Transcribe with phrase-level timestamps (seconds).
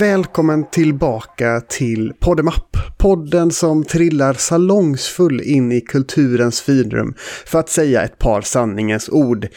[0.00, 2.76] Välkommen tillbaka till Poddemapp.
[2.98, 7.14] Podden som trillar salongsfull in i kulturens finrum
[7.46, 9.48] för att säga ett par sanningens ord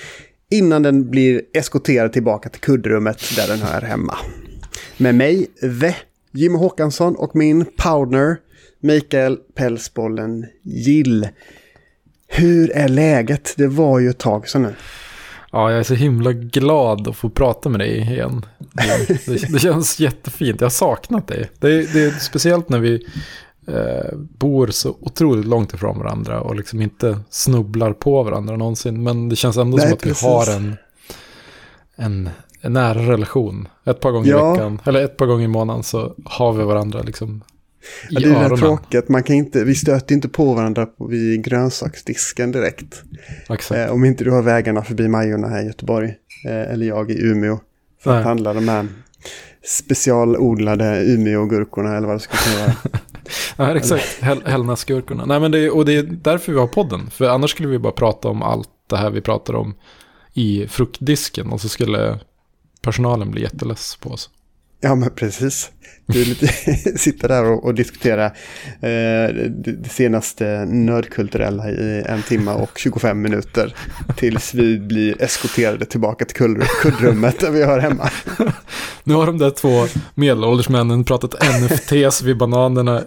[0.52, 4.18] innan den blir eskorterad tillbaka till kuddrummet där den hör hemma.
[4.98, 5.48] Med mig,
[5.82, 5.96] The
[6.32, 8.38] Jimmy Håkansson och min partner
[8.80, 11.28] Mikael Pälsbollen Gill.
[12.28, 13.54] Hur är läget?
[13.58, 14.74] Det var ju ett tag sedan nu.
[15.54, 18.46] Ja, jag är så himla glad att få prata med dig igen.
[18.60, 20.62] Det, det känns jättefint.
[20.62, 21.50] Jag har saknat dig.
[21.60, 23.08] Det är, det är speciellt när vi
[23.68, 29.04] eh, bor så otroligt långt ifrån varandra och liksom inte snubblar på varandra någonsin.
[29.04, 30.24] Men det känns ändå Nej, som att precis.
[30.24, 30.76] vi har en,
[31.96, 32.30] en,
[32.62, 33.68] en nära relation.
[33.86, 34.50] Ett par gånger ja.
[34.50, 37.42] i veckan, eller ett par gånger i månaden så har vi varandra liksom
[38.10, 43.04] Ja, det är tråkigt, man kan inte, vi stöter inte på varandra vid grönsaksdisken direkt.
[43.72, 46.14] Eh, om inte du har vägarna förbi Majorna här i Göteborg,
[46.46, 47.60] eh, eller jag i Umeå,
[48.04, 48.20] för Nej.
[48.20, 48.88] att handla de här
[49.66, 52.76] specialodlade Umeå-gurkorna eller vad det ska vara.
[53.72, 54.22] ja, exakt.
[54.46, 55.26] Hällnäsgurkorna.
[55.26, 57.10] Nej, men det är, och det är därför vi har podden.
[57.10, 59.74] För annars skulle vi bara prata om allt det här vi pratar om
[60.34, 61.48] i fruktdisken.
[61.48, 62.20] Och så skulle
[62.82, 64.30] personalen bli jätteless på oss.
[64.84, 65.72] Ja, men precis.
[66.06, 66.48] Du lite,
[66.98, 73.76] sitter där och, och diskutera eh, det senaste nördkulturella i en timme och 25 minuter.
[74.16, 76.36] Tills vi blir eskorterade tillbaka till
[76.82, 78.10] kuddrummet där vi hör hemma.
[79.04, 83.04] Nu har de där två medelålders männen pratat NFTs vid bananerna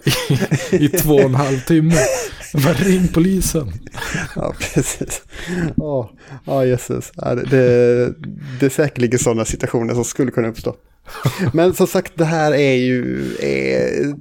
[0.71, 1.95] i, i två och en halv timme.
[2.53, 3.73] Bara ring polisen.
[4.35, 5.21] Ja, precis.
[5.75, 6.09] Ja,
[6.45, 7.11] oh, oh, jösses.
[7.49, 8.13] Det,
[8.59, 10.75] det är säkerligen sådana situationer som skulle kunna uppstå.
[11.53, 13.33] Men som sagt, det här är ju...
[13.39, 14.15] Är,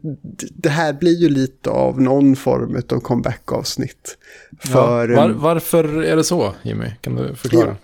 [0.50, 4.18] det här blir ju lite av någon form av comeback-avsnitt.
[4.60, 6.86] För, ja, var, varför är det så, Jimmy?
[7.00, 7.66] Kan du förklara?
[7.66, 7.76] Ja,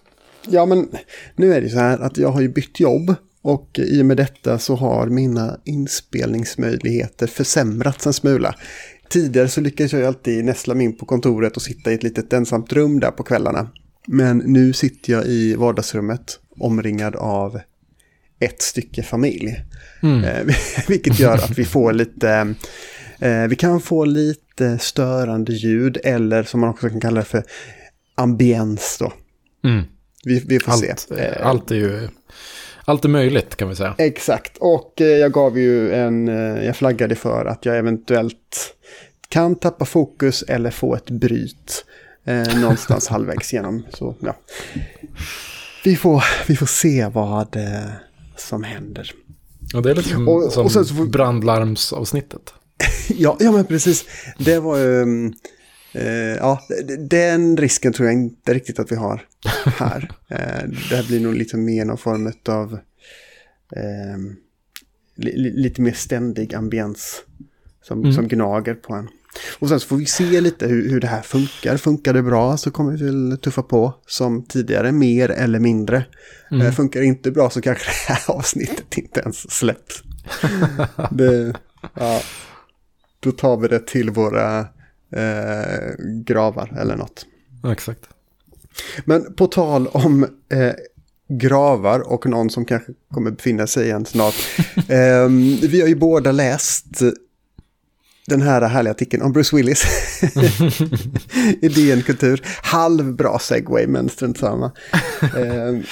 [0.51, 0.89] ja, men
[1.37, 3.15] nu är det så här att jag har ju bytt jobb.
[3.45, 8.55] Och i och med detta så har mina inspelningsmöjligheter försämrats en smula.
[9.09, 12.33] Tidigare så lyckades jag alltid nästla mig in på kontoret och sitta i ett litet
[12.33, 13.69] ensamt rum där på kvällarna.
[14.07, 17.61] Men nu sitter jag i vardagsrummet omringad av
[18.45, 19.65] ett stycke familj.
[20.03, 20.25] Mm.
[20.25, 20.55] Eh,
[20.89, 22.55] vilket gör att vi får lite,
[23.19, 27.45] eh, vi kan få lite störande ljud eller som man också kan kalla det för
[28.15, 29.13] ambiens då.
[29.65, 29.85] Mm.
[30.25, 31.15] Vi, vi, får allt, se.
[31.15, 32.09] Eh, allt är ju
[32.85, 33.95] allt är möjligt kan vi säga.
[33.99, 36.27] Exakt, och jag gav ju en,
[36.67, 38.75] jag flaggade för att jag eventuellt
[39.29, 41.85] kan tappa fokus eller få ett bryt
[42.25, 43.87] eh, någonstans halvvägs genom.
[43.91, 44.37] Så ja.
[45.85, 47.57] Vi får, vi får se vad,
[48.49, 49.13] som händer.
[49.75, 51.07] Och det är lite som, och, som och sen så får...
[51.07, 52.55] brandlarmsavsnittet.
[53.09, 54.05] ja, ja, men precis.
[54.39, 55.03] Det var ju...
[55.03, 55.35] Um,
[55.97, 56.61] uh, ja,
[56.99, 59.27] den risken tror jag inte riktigt att vi har
[59.67, 60.11] här.
[60.33, 62.73] uh, det här blir nog lite mer någon form av...
[63.77, 64.33] Uh,
[65.17, 67.23] li, lite mer ständig ambiens
[67.83, 68.13] som, mm.
[68.13, 69.09] som gnager på en.
[69.59, 71.77] Och sen så får vi se lite hur, hur det här funkar.
[71.77, 76.05] Funkar det bra så kommer vi väl tuffa på som tidigare, mer eller mindre.
[76.51, 76.67] Mm.
[76.67, 80.03] Eh, funkar det inte bra så kanske det här avsnittet inte ens släpps.
[81.11, 81.55] det,
[81.95, 82.21] ja,
[83.21, 84.59] då tar vi det till våra
[85.13, 85.95] eh,
[86.25, 87.27] gravar eller något.
[87.73, 88.09] exakt.
[89.05, 90.23] Men på tal om
[90.53, 90.73] eh,
[91.29, 94.35] gravar och någon som kanske kommer befinna sig igen snart.
[94.77, 95.29] eh,
[95.63, 97.03] vi har ju båda läst
[98.27, 99.85] den här härliga artikeln om Bruce Willis.
[101.61, 102.43] I DN Kultur.
[102.63, 104.73] Halvbra segway, men strunt samma.
[105.37, 105.83] Ehm,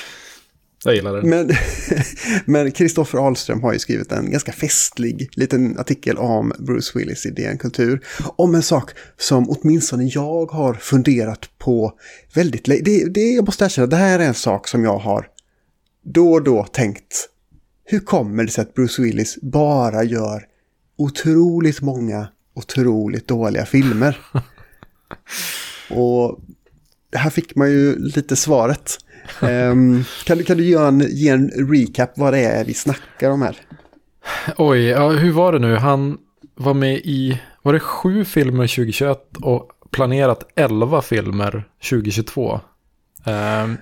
[0.84, 1.30] jag gillar den.
[1.30, 1.50] Men,
[2.44, 7.30] men Kristoffer Ahlström har ju skrivit en ganska festlig liten artikel om Bruce Willis i
[7.30, 8.00] DN Kultur.
[8.36, 11.92] Om en sak som åtminstone jag har funderat på
[12.34, 12.82] väldigt länge.
[12.82, 15.26] Det, det, jag måste erkänna, det här är en sak som jag har
[16.04, 17.28] då och då tänkt.
[17.84, 20.44] Hur kommer det sig att Bruce Willis bara gör
[21.00, 24.18] otroligt många otroligt dåliga filmer.
[25.90, 26.40] Och
[27.16, 28.98] här fick man ju lite svaret.
[29.42, 33.30] Um, kan, du, kan du ge en, ge en recap vad det är vi snackar
[33.30, 33.56] om här?
[34.56, 35.76] Oj, ja, hur var det nu?
[35.76, 36.18] Han
[36.54, 42.60] var med i, var det sju filmer 2021 och planerat elva filmer 2022?
[43.24, 43.76] Um,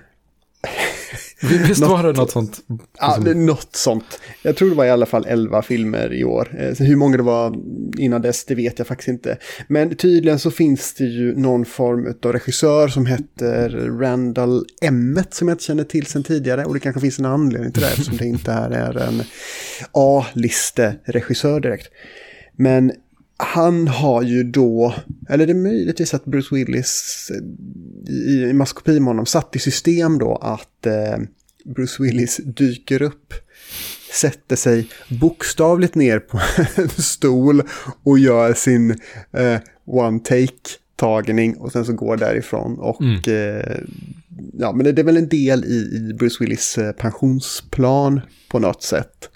[1.41, 2.59] Visst var det något sånt?
[2.99, 4.19] Ja, det något sånt.
[4.41, 6.57] Jag tror det var i alla fall elva filmer i år.
[6.59, 7.55] Eh, så hur många det var
[7.97, 9.37] innan dess, det vet jag faktiskt inte.
[9.67, 13.69] Men tydligen så finns det ju någon form av regissör som heter
[13.99, 16.65] Randall Emmet som jag inte känner till sedan tidigare.
[16.65, 19.23] Och det kanske finns en anledning till det eftersom det inte här är en
[19.91, 21.87] A-liste-regissör direkt.
[22.55, 22.91] Men
[23.41, 24.95] han har ju då,
[25.29, 29.59] eller det är möjligtvis att Bruce Willis eh, i, i maskopi med honom satt i
[29.59, 31.17] system då att eh,
[31.65, 33.33] Bruce Willis dyker upp
[34.13, 36.39] sätter sig bokstavligt ner på
[36.75, 37.63] en stol
[38.03, 38.91] och gör sin
[39.31, 42.79] eh, one take-tagning och sen så går därifrån.
[42.79, 43.15] Och Mm.
[43.27, 43.77] eh,
[44.53, 48.83] ja, men det, är väl en del i, i Bruce Willis eh, pensionsplan på något
[48.83, 49.29] sätt.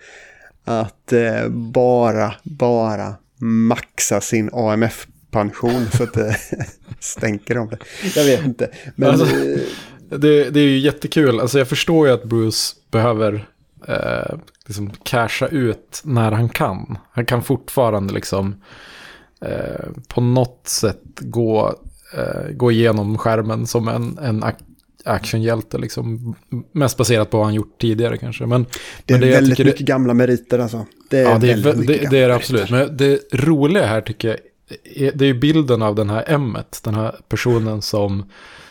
[0.64, 6.38] Att eh, bara, bara maxa sin AMF-pension så att det
[7.00, 7.78] stänker om det.
[8.16, 8.70] Jag vet inte.
[8.96, 9.60] Men Alltså- eh,
[10.20, 11.40] Det, det är ju jättekul.
[11.40, 13.48] Alltså jag förstår ju att Bruce behöver
[13.88, 14.36] eh,
[14.66, 16.98] liksom casha ut när han kan.
[17.12, 18.56] Han kan fortfarande liksom
[19.42, 21.76] eh, på något sätt gå,
[22.18, 24.44] eh, gå igenom skärmen som en, en
[25.06, 25.78] actionhjälte.
[25.78, 26.36] Liksom.
[26.72, 28.46] Mest baserat på vad han gjort tidigare kanske.
[28.46, 28.66] Men,
[29.06, 30.86] det är men jag väldigt mycket gamla meriter alltså.
[31.10, 32.36] Det är, Ja, det är, väldigt vä- mycket det, det är det meriter.
[32.36, 32.70] absolut.
[32.70, 34.38] Men det roliga här tycker jag,
[35.08, 38.30] är, det är ju bilden av den här Emmet, den här personen som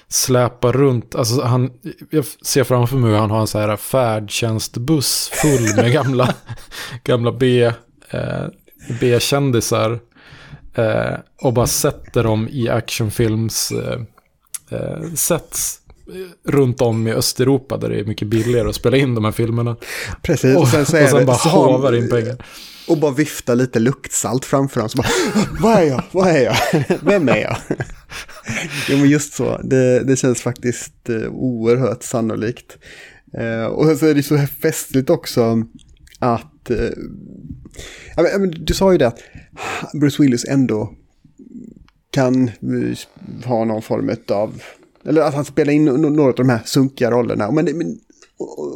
[0.09, 1.71] släpar runt, alltså han,
[2.11, 6.35] jag ser framför mig hur han har en så här färdtjänstbuss full med gamla,
[7.05, 7.63] gamla B,
[8.11, 8.45] eh,
[9.01, 9.99] B-kändisar
[10.75, 14.01] eh, och bara sätter dem i actionfilms eh,
[14.79, 15.81] eh, sets
[16.45, 19.77] runt om i Östeuropa där det är mycket billigare att spela in de här filmerna.
[20.23, 21.25] Precis, Och, och sen så och är sen det...
[21.25, 22.37] bara hovar in pengar.
[22.89, 24.89] Och bara vifta lite luktsalt framför dem.
[24.89, 25.09] Så bara,
[25.61, 26.03] vad är jag?
[26.13, 26.57] Vad är jag?
[27.03, 27.57] Vem är jag?
[28.89, 29.61] jo, men just så.
[29.65, 32.79] Det, det känns faktiskt eh, oerhört sannolikt.
[33.39, 35.63] Eh, och sen så är det så festligt också
[36.19, 36.71] att...
[36.71, 36.89] Eh,
[38.57, 39.19] du sa ju det att
[39.95, 40.95] Bruce Willis ändå
[42.11, 42.51] kan
[43.45, 44.63] ha någon form av...
[45.05, 47.51] Eller att han spelar in några av de här sunkiga rollerna.
[47.51, 47.99] Men, men,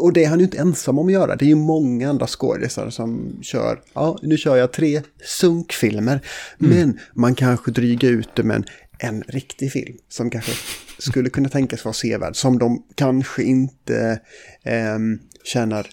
[0.00, 1.36] och, det är han ju inte ensam om att göra.
[1.36, 3.80] Det är ju många andra skådisar som kör.
[3.94, 6.20] Ja, nu kör jag tre sunkfilmer.
[6.58, 8.64] Men man kanske drygar ut det med en,
[8.98, 10.52] en riktig film som kanske
[10.98, 12.36] skulle kunna tänkas vara sevärd.
[12.36, 14.20] Som de kanske inte
[14.64, 15.86] ehm, tjänar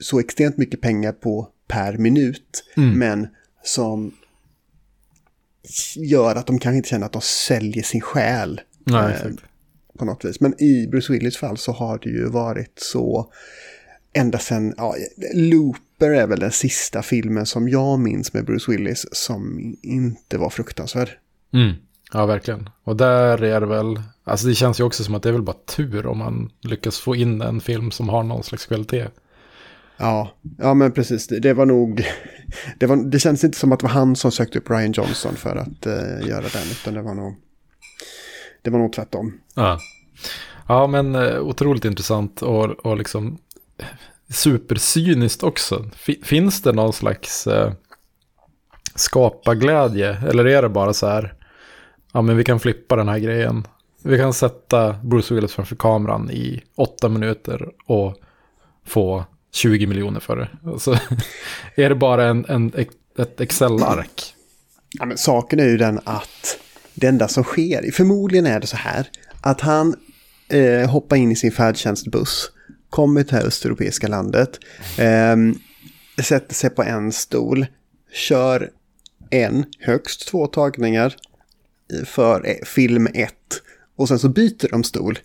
[0.00, 2.64] så extremt mycket pengar på per minut.
[2.96, 3.28] Men
[3.64, 4.12] som
[5.96, 9.30] gör att de kanske inte känner att de säljer sin själ Nej, eh.
[9.98, 10.40] På något vis.
[10.40, 13.32] Men i Bruce Willis fall så har det ju varit så
[14.12, 14.94] ända sedan, ja,
[15.34, 20.50] Looper är väl den sista filmen som jag minns med Bruce Willis som inte var
[20.50, 21.10] fruktansvärd.
[21.52, 21.72] Mm.
[22.12, 22.70] Ja, verkligen.
[22.84, 25.42] Och där är det väl, alltså det känns ju också som att det är väl
[25.42, 29.06] bara tur om man lyckas få in en film som har någon slags kvalitet.
[29.96, 31.26] Ja, ja men precis.
[31.26, 32.04] Det, det var nog...
[32.78, 35.36] Det, var, det känns inte som att det var han som sökte upp Ryan Johnson
[35.36, 37.36] för att eh, göra den, utan det var nog...
[38.68, 39.40] Det var nog tvärtom.
[39.54, 39.78] Ja,
[40.66, 43.38] ja men eh, otroligt intressant och, och liksom
[44.30, 45.84] supercyniskt också.
[45.96, 47.72] Fi- finns det någon slags eh,
[48.94, 50.16] skaparglädje?
[50.28, 51.34] Eller är det bara så här,
[52.12, 53.66] ja men vi kan flippa den här grejen.
[54.02, 58.16] Vi kan sätta Bruce Willis framför kameran i åtta minuter och
[58.86, 60.70] få 20 miljoner för det.
[60.70, 60.92] Och så
[61.74, 62.72] är det bara en, en,
[63.18, 64.34] ett Excel-ark.
[64.98, 66.58] Ja, men saken är ju den att
[67.00, 69.08] det enda som sker, förmodligen är det så här,
[69.40, 69.94] att han
[70.48, 72.50] eh, hoppar in i sin färdtjänstbuss,
[72.90, 74.50] kommer till det här östeuropeiska landet,
[74.98, 75.36] eh,
[76.22, 77.66] sätter sig på en stol,
[78.12, 78.70] kör
[79.30, 81.16] en, högst två tagningar
[82.06, 83.32] för eh, film 1
[83.96, 85.18] och sen så byter de stol,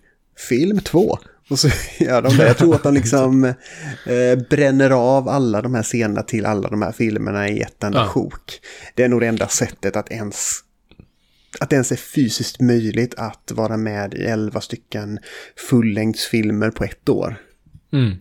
[0.48, 1.18] film 2.
[1.50, 2.46] Och så gör de det.
[2.46, 6.82] Jag tror att de liksom eh, bränner av alla de här scenerna till alla de
[6.82, 8.06] här filmerna i ett enda Ja.
[8.06, 8.60] sjok.
[8.94, 10.63] Det är nog det enda sättet att ens
[11.60, 15.18] att det ens är fysiskt möjligt att vara med i elva stycken
[15.70, 17.36] fullängdsfilmer på ett år.
[17.92, 18.16] Mm.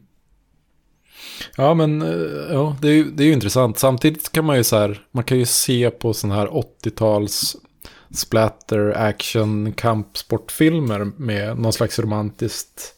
[1.58, 3.80] Ja, men eh, ja, det, är ju, det är ju intressant.
[3.80, 7.56] Samtidigt kan man ju så här, man kan ju se på sådana här 80-tals
[8.12, 12.94] splatter, action, kampsportfilmer med någon slags romantiskt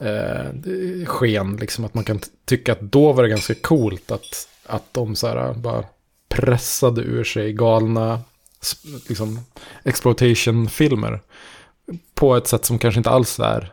[0.00, 1.56] eh, sken.
[1.56, 5.26] Liksom att man kan tycka att då var det ganska coolt att, att de så
[5.26, 5.84] här bara
[6.28, 8.20] pressade ur sig galna
[9.08, 9.40] liksom,
[9.84, 11.22] exploitation-filmer.
[12.14, 13.72] På ett sätt som kanske inte alls är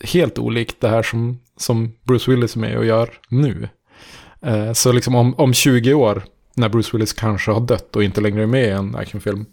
[0.00, 3.68] helt olikt det här som, som Bruce Willis är med och gör nu.
[4.40, 8.20] Eh, så liksom om, om 20 år, när Bruce Willis kanske har dött och inte
[8.20, 9.46] längre är med i en actionfilm, film,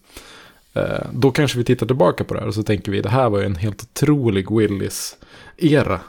[1.14, 3.40] då kanske vi tittar tillbaka på det här och så tänker vi det här var
[3.40, 6.00] ju en helt otrolig Willis-era.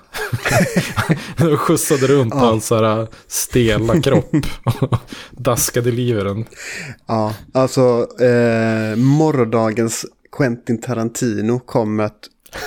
[1.36, 2.40] Han skjutsade runt Ja.
[2.40, 4.94] hans här stela kropp och
[5.30, 6.44] daskade liv i den.
[7.06, 12.20] Ja, alltså eh, morgondagens Quentin Tarantino kommer att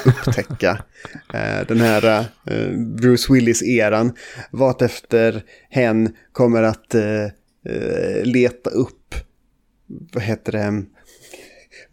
[0.06, 0.84] upptäcka
[1.34, 4.14] eh, den här eh, Bruce Willis-eran.
[4.52, 7.24] Vart efter hen kommer att eh,
[7.74, 9.16] eh, leta upp,
[10.14, 10.84] vad heter det,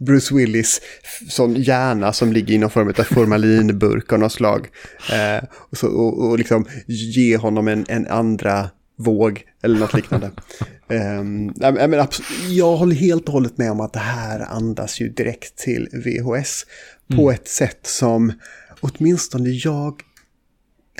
[0.01, 0.81] Bruce Willis
[1.29, 4.69] sån hjärna som ligger i någon form av formalinburk av något slag.
[5.13, 10.31] Eh, och, så, och, och liksom ge honom en, en andra våg eller något liknande.
[10.89, 12.07] um, jag, men,
[12.49, 16.67] jag håller helt och hållet med om att det här andas ju direkt till VHS
[17.09, 17.35] på mm.
[17.35, 18.33] ett sätt som
[18.81, 20.03] åtminstone jag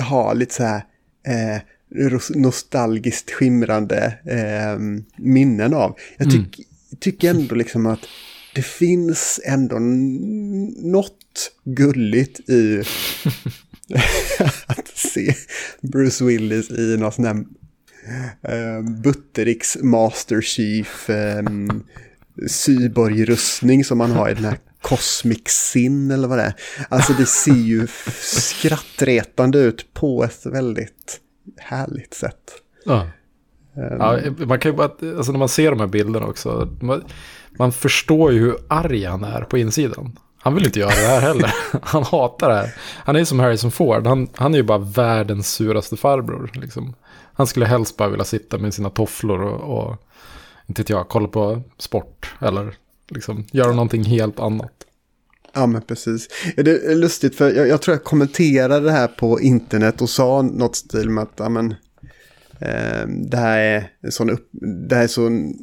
[0.03, 0.85] har lite så här
[1.27, 1.63] eh,
[2.35, 5.99] nostalgiskt skimrande eh, minnen av.
[6.17, 6.99] Jag tyck, mm.
[7.01, 8.01] tycker ändå liksom att
[8.55, 9.79] det finns ändå
[10.83, 12.79] något gulligt i
[14.67, 15.35] att se
[15.81, 17.45] Bruce Willis i någon sån här
[18.43, 21.43] eh, Buttericks Master Chief eh,
[22.49, 26.55] cyborgrustning som man har i den här Cosmic Sin eller vad det är.
[26.89, 27.87] Alltså det ser ju
[28.21, 31.21] skrattretande ut på ett väldigt
[31.59, 32.53] härligt sätt.
[32.85, 33.09] Ja.
[33.75, 37.05] Um, ja, man kan ju bara, alltså när man ser de här bilderna också, man,
[37.59, 40.19] man förstår ju hur arg han är på insidan.
[40.43, 41.55] Han vill inte göra det här heller.
[41.83, 42.75] Han hatar det här.
[43.05, 44.07] Han är som Harrison Ford.
[44.07, 46.51] Han, han är ju bara världens suraste farbror.
[46.55, 46.95] Liksom.
[47.35, 49.97] Han skulle helst bara vilja sitta med sina tofflor och, och
[50.67, 52.35] inte jag, kolla på sport.
[52.41, 52.75] Eller
[53.09, 54.73] liksom göra någonting helt annat.
[55.53, 56.29] Ja, men precis.
[56.57, 60.43] Det är lustigt för jag, jag, tror jag kommenterade det här på internet och sa
[60.43, 61.75] något stil med att ja, men,
[62.59, 64.49] eh, det här är sån upp,
[64.89, 65.55] det här är sån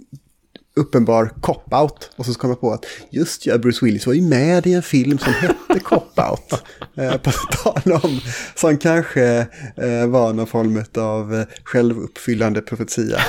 [0.78, 2.12] uppenbar cop-out.
[2.16, 4.84] Och så kom jag på att just ja, Bruce Willis var ju med i en
[4.84, 6.64] film som hette Cop-out.
[6.96, 8.20] eh, på tal om,
[8.56, 13.20] som kanske eh, var någon form av eh, självuppfyllande profetia.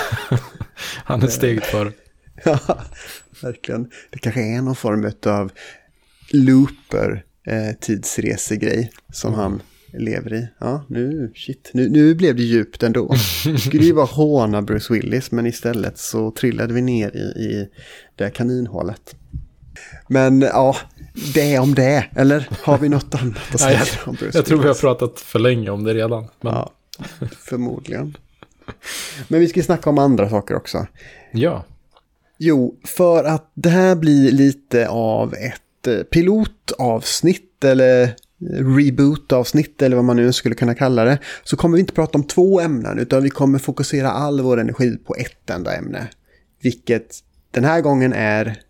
[1.04, 1.92] Han är steget för.
[2.44, 2.58] ja,
[3.42, 3.90] verkligen.
[4.10, 5.52] Det kanske är någon form av
[6.30, 9.40] looper eh, tidsresegrej som mm.
[9.40, 10.48] han lever i.
[10.58, 13.14] Ja, nu, shit, nu, nu blev det djupt ändå.
[13.44, 17.68] Det skulle ju vara håna Bruce Willis, men istället så trillade vi ner i, i
[18.16, 19.16] det kaninhålet.
[20.08, 20.76] Men ja,
[21.34, 24.32] det är om det, eller har vi något annat att säga jag, om Bruce Jag
[24.32, 24.48] Willis?
[24.48, 26.28] tror vi har pratat för länge om det redan.
[26.40, 26.54] Men...
[26.54, 26.72] Ja,
[27.38, 28.16] förmodligen.
[29.28, 30.86] Men vi ska snacka om andra saker också.
[31.32, 31.64] Ja.
[32.38, 38.14] Jo, för att det här blir lite av ett eh, pilotavsnitt eller
[38.50, 42.24] reboot-avsnitt eller vad man nu skulle kunna kalla det, så kommer vi inte prata om
[42.24, 46.08] två ämnen utan vi kommer fokusera all vår energi på ett enda ämne.
[46.62, 47.18] Vilket
[47.50, 48.60] den här gången är...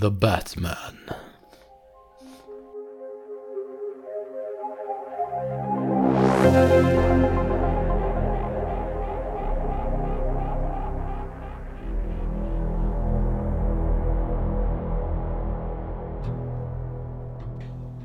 [0.00, 0.94] The Batman.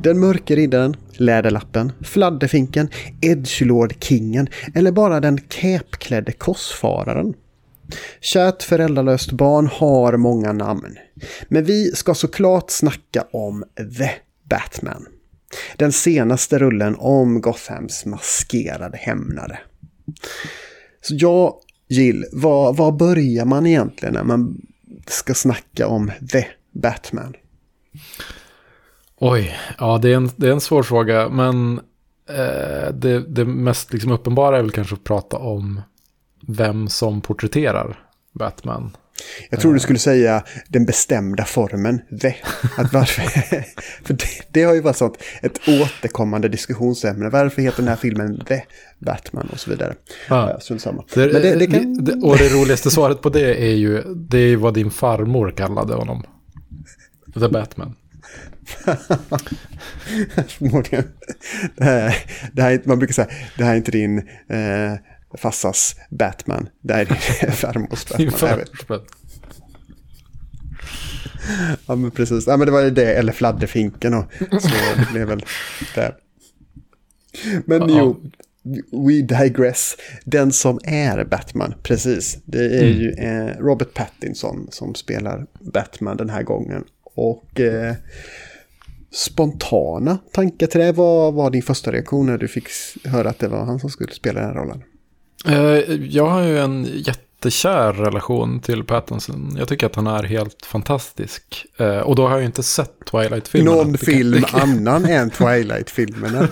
[0.03, 2.89] Den mörke riddaren, Läderlappen, Fladderfinken,
[3.21, 7.33] Edgelord-kingen eller bara den käpklädde korsfararen.
[8.21, 10.97] Kärt föräldralöst barn har många namn.
[11.47, 13.63] Men vi ska såklart snacka om
[13.97, 14.09] The
[14.49, 15.05] Batman.
[15.77, 19.59] Den senaste rullen om Gothams maskerade hämnare.
[21.01, 24.61] Så ja, Jill, var, var börjar man egentligen när man
[25.07, 27.33] ska snacka om The Batman?
[29.19, 31.29] Oj, ja det är en, det är en svår fråga.
[31.29, 31.79] Men
[32.29, 35.81] eh, det, det mest liksom uppenbara är väl kanske att prata om
[36.47, 37.99] vem som porträtterar
[38.33, 38.97] Batman.
[39.49, 42.35] Jag tror du skulle säga den bestämda formen, the.
[42.77, 43.21] Att varför,
[44.03, 47.29] för det, det, har ju varit sånt, ett återkommande diskussionsämne.
[47.29, 48.61] Varför heter den här filmen The
[48.99, 49.95] Batman och så vidare.
[50.29, 50.59] Ja.
[50.69, 51.03] Ja, samma.
[51.13, 52.23] Det, det, det kan...
[52.23, 56.23] och det roligaste svaret på det är ju, det är vad din farmor kallade honom.
[57.33, 57.95] The Batman.
[60.47, 61.03] Förmodligen.
[62.53, 64.93] Det här, man brukar säga, det här är inte din eh,
[65.37, 66.69] farsas Batman.
[66.81, 69.01] Det här är din farmors Batman.
[71.87, 72.47] ja, men precis.
[72.47, 74.13] Ja, men det var ju det, eller fladderfinken.
[74.13, 75.45] Och, så det blev väl
[75.95, 76.15] det.
[77.65, 78.31] Men uh jo,
[78.91, 79.95] We Digress.
[80.25, 82.37] Den som är Batman, precis.
[82.45, 82.99] Det är mm.
[82.99, 86.83] ju eh, Robert Pattinson som spelar Batman den här gången.
[87.03, 87.95] Och eh,
[89.11, 90.91] spontana tankar till det?
[90.91, 92.67] Vad var din första reaktion när du fick
[93.05, 94.83] höra att det var han som skulle spela den här rollen?
[95.45, 99.55] Eh, jag har ju en jättekär relation till Pattinson.
[99.57, 101.65] Jag tycker att han är helt fantastisk.
[101.77, 103.75] Eh, och då har jag ju inte sett Twilight-filmerna.
[103.75, 106.47] Någon film annan än Twilight-filmerna.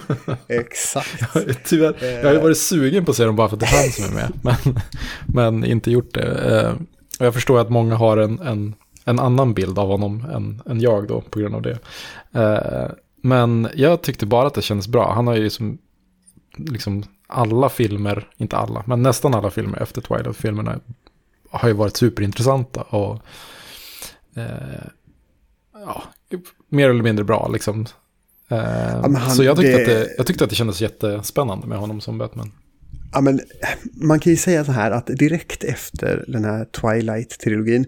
[0.47, 1.23] Exakt.
[1.65, 3.81] Tyvärr, jag har ju varit sugen på att se dem bara för att det är
[3.81, 4.31] han som är med.
[4.41, 4.79] Men,
[5.25, 6.61] men inte gjort det.
[6.61, 6.73] Eh,
[7.19, 8.75] och jag förstår att många har en, en
[9.07, 11.79] en annan bild av honom än, än jag då på grund av det.
[12.31, 15.13] Eh, men jag tyckte bara att det kändes bra.
[15.13, 15.77] Han har ju liksom,
[16.57, 20.79] liksom alla filmer, inte alla, men nästan alla filmer efter Twilight-filmerna
[21.49, 23.21] har ju varit superintressanta och
[24.35, 24.87] eh,
[25.73, 26.03] ja,
[26.69, 27.85] mer eller mindre bra liksom.
[28.47, 29.81] Eh, ja, han, så jag tyckte, det...
[29.81, 32.51] att det, jag tyckte att det kändes jättespännande med honom som Batman.
[33.11, 33.41] Ja, men
[33.93, 37.85] man kan ju säga så här att direkt efter den här Twilight-trilogin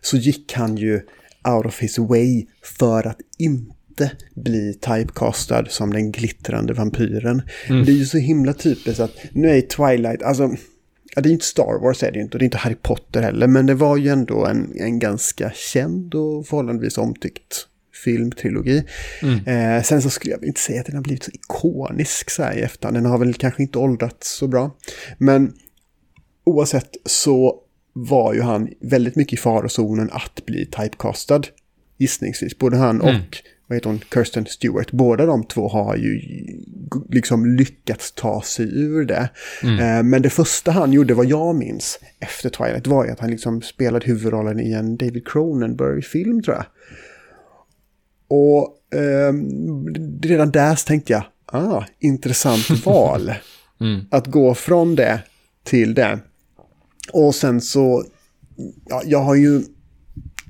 [0.00, 1.00] så gick han ju
[1.48, 2.46] out of his way
[2.78, 7.42] för att inte bli typecastad som den glittrande vampyren.
[7.68, 7.84] Mm.
[7.84, 10.50] Det är ju så himla typiskt att nu är Twilight, alltså
[11.14, 13.22] Ja, det är inte Star Wars är det inte och det är inte Harry Potter
[13.22, 17.66] heller, men det var ju ändå en, en ganska känd och förhållandevis omtyckt
[18.04, 18.84] filmtrilogi.
[19.22, 19.46] Mm.
[19.46, 22.58] Eh, sen så skulle jag inte säga att den har blivit så ikonisk så här
[22.58, 22.96] i efterhand.
[22.96, 24.76] Den har väl kanske inte åldrats så bra.
[25.18, 25.52] Men
[26.44, 27.60] oavsett så
[27.92, 31.42] var ju han väldigt mycket i farozonen att bli typecastad.
[31.98, 32.58] Gissningsvis.
[32.58, 33.16] Både han mm.
[33.16, 34.92] och vad heter hon, Kirsten Stewart.
[34.92, 36.20] Båda de två har ju
[37.08, 39.28] liksom lyckats ta sig ur det.
[39.62, 39.78] Mm.
[39.78, 43.30] Eh, men det första han gjorde, vad jag minns, efter Twilight var ju att han
[43.30, 46.64] liksom spelade huvudrollen i en David Cronenberg-film tror jag.
[48.28, 49.32] Och eh,
[50.22, 53.32] redan där tänkte jag, ah, intressant val.
[53.80, 54.00] mm.
[54.10, 55.22] Att gå från det
[55.64, 56.18] till det.
[57.12, 58.04] Och sen så,
[58.86, 59.62] ja, jag har ju,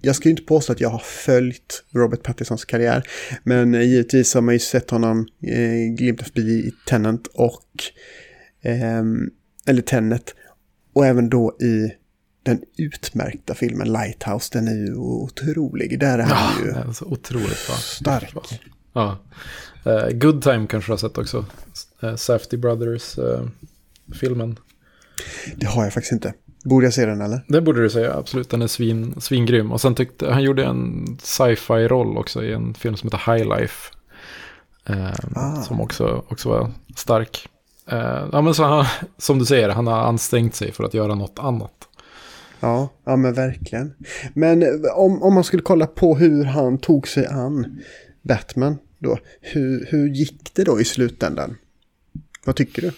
[0.03, 3.03] jag ska ju inte påstå att jag har följt Robert Pattinsons karriär.
[3.45, 7.65] Men eh, givetvis har man ju sett honom eh, glimta förbi i Tenant och,
[8.63, 9.03] eh,
[9.67, 10.35] eller Tenet.
[10.93, 11.93] Och även då i
[12.49, 16.01] den utmärkta filmen Lighthouse, den är ju otrolig.
[16.01, 17.77] Där är han ja, ju är så otroligt bra.
[17.77, 18.35] stark.
[18.93, 19.19] Ja.
[19.87, 21.45] Uh, Good Time kanske du har sett också.
[22.05, 24.51] Uh, Safety Brothers-filmen.
[24.51, 24.57] Uh,
[25.57, 26.35] det har jag faktiskt inte.
[26.65, 27.45] Borde jag se den eller?
[27.49, 28.51] Det borde du säga, absolut.
[28.51, 29.73] Den är svin, svingrym.
[29.73, 33.95] Och sen tyckte han gjorde en sci-fi-roll också i en film som heter High Life.
[35.35, 35.63] Ah.
[35.63, 37.49] Som också, också var stark.
[38.33, 38.87] ja, men så han,
[39.19, 41.89] som du säger, han har ansträngt sig för att göra något annat.
[42.61, 43.95] Ja, ja men verkligen.
[44.35, 47.81] Men eh, om, om man skulle kolla på hur han tog sig an
[48.23, 49.19] Batman då.
[49.41, 51.57] Hur, hur gick det då i slutändan?
[52.45, 52.93] Vad tycker du?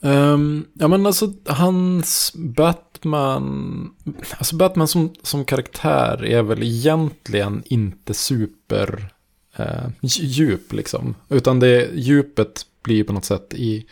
[0.00, 3.90] Um, ja men alltså hans Batman,
[4.38, 9.12] alltså Batman som, som karaktär är väl egentligen inte super
[9.60, 11.14] uh, djup liksom.
[11.28, 13.86] Utan det djupet blir på något sätt i,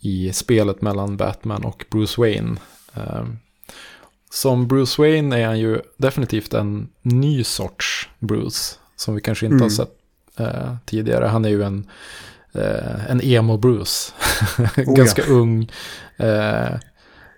[0.00, 2.56] i spelet mellan Batman och Bruce Wayne.
[2.94, 3.38] Ehm,
[4.30, 8.76] som Bruce Wayne är han ju definitivt en ny sorts Bruce.
[8.96, 9.62] Som vi kanske inte mm.
[9.62, 9.94] har sett
[10.40, 11.24] uh, tidigare.
[11.24, 11.86] Han är ju en,
[12.56, 14.12] uh, en emo-Bruce.
[14.76, 15.32] Oh, ganska ja.
[15.32, 15.62] ung.
[16.20, 16.78] Uh,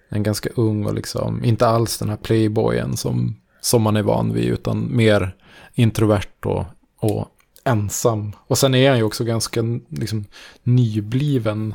[0.08, 4.32] en ganska ung och liksom inte alls den här playboyen som, som man är van
[4.32, 4.44] vid.
[4.44, 5.36] Utan mer
[5.74, 6.64] introvert och,
[6.96, 7.28] och
[7.64, 8.32] ensam.
[8.46, 10.24] Och sen är han ju också ganska liksom,
[10.62, 11.74] nybliven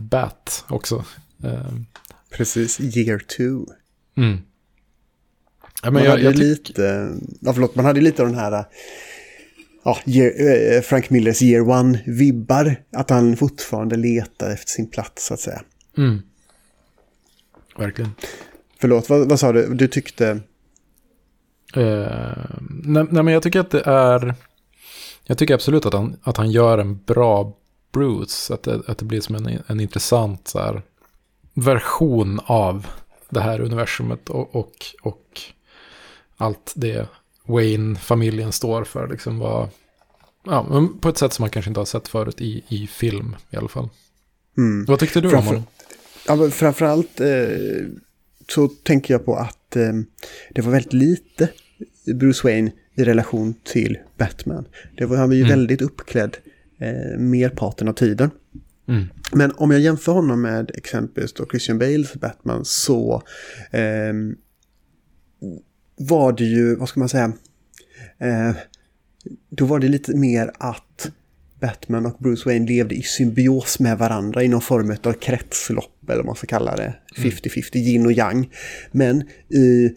[0.00, 1.04] Bat också.
[2.36, 3.72] Precis, year two.
[4.16, 4.38] Mm.
[5.82, 8.64] Ja, man, jag, hade jag lite, ja, förlåt, man hade lite av den här
[9.84, 10.32] ja, year,
[10.76, 12.76] eh, Frank Millers year one-vibbar.
[12.92, 15.62] Att han fortfarande letar efter sin plats, så att säga.
[15.96, 16.22] Mm.
[17.78, 18.10] Verkligen.
[18.80, 19.74] Förlåt, vad, vad sa du?
[19.74, 20.40] Du tyckte...
[21.76, 24.34] Uh, nej, nej, men jag tycker att det är...
[25.24, 27.56] Jag tycker absolut att han, att han gör en bra
[27.92, 28.54] Bruce.
[28.54, 30.82] Att det, att det blir som en, en intressant så här,
[31.54, 32.86] version av
[33.30, 35.40] det här universumet och, och, och
[36.36, 37.08] allt det
[37.46, 39.08] Wayne-familjen står för.
[39.08, 39.68] Liksom var,
[40.44, 43.56] ja, på ett sätt som man kanske inte har sett förut i, i film i
[43.56, 43.88] alla fall.
[44.56, 44.84] Mm.
[44.84, 45.64] Vad tyckte du Framför, om
[46.26, 46.44] honom?
[46.44, 47.26] Ja, framförallt eh,
[48.48, 49.92] så tänker jag på att eh,
[50.50, 51.48] det var väldigt lite
[52.14, 54.64] Bruce Wayne i relation till Batman.
[54.96, 55.50] Det var, han var ju mm.
[55.50, 56.36] väldigt uppklädd
[56.78, 58.30] eh, merparten av tiden.
[58.88, 59.04] Mm.
[59.32, 63.22] Men om jag jämför honom med exempelvis då Christian Bales Batman så
[63.70, 64.12] eh,
[65.96, 67.32] var det ju, vad ska man säga,
[68.18, 68.56] eh,
[69.50, 71.10] då var det lite mer att
[71.60, 76.16] Batman och Bruce Wayne levde i symbios med varandra i någon form av kretslopp eller
[76.16, 76.94] vad man ska kalla det.
[77.16, 77.86] 50-50, mm.
[77.88, 78.50] yin och yang.
[78.92, 79.94] Men i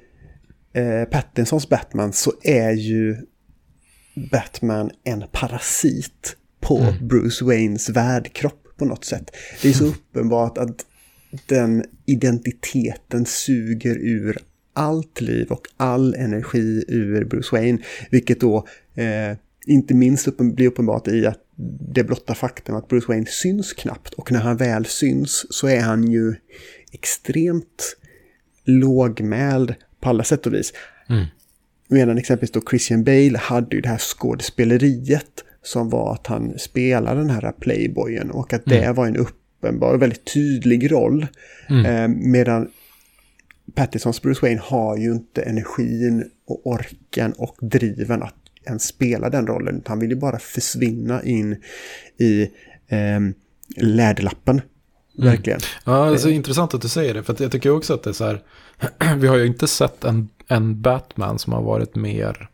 [0.73, 3.17] eh, Pattinsons Batman så är ju
[4.31, 7.07] Batman en parasit på mm.
[7.07, 9.31] Bruce Waynes värdkropp på något sätt.
[9.61, 10.85] Det är så uppenbart att
[11.45, 14.37] den identiteten suger ur
[14.73, 17.79] allt liv och all energi ur Bruce Wayne.
[18.11, 21.43] Vilket då eh, inte minst uppen, blir uppenbart i att
[21.93, 24.13] det blotta faktum att Bruce Wayne syns knappt.
[24.13, 26.35] Och när han väl syns så är han ju
[26.91, 27.97] extremt
[28.65, 30.73] lågmäld på alla sätt och vis.
[31.09, 31.25] Mm.
[31.87, 37.19] Medan exempelvis då Christian Bale hade ju det här skådespeleriet som var att han spelade
[37.19, 38.95] den här playboyen och att det mm.
[38.95, 41.27] var en uppenbar och väldigt tydlig roll.
[41.69, 41.85] Mm.
[41.85, 42.69] Eh, medan
[43.75, 49.47] Pattisons Bruce Wayne har ju inte energin och orken och driven att ens spela den
[49.47, 49.81] rollen.
[49.85, 51.55] Han vill ju bara försvinna in
[52.17, 52.41] i
[52.87, 53.19] eh,
[53.77, 54.61] läderlappen
[55.17, 55.59] Verkligen.
[55.85, 57.23] Ja, det är så intressant att du säger det.
[57.23, 58.41] För jag tycker också att det är så här.
[59.17, 62.49] vi har ju inte sett en, en Batman som har varit mer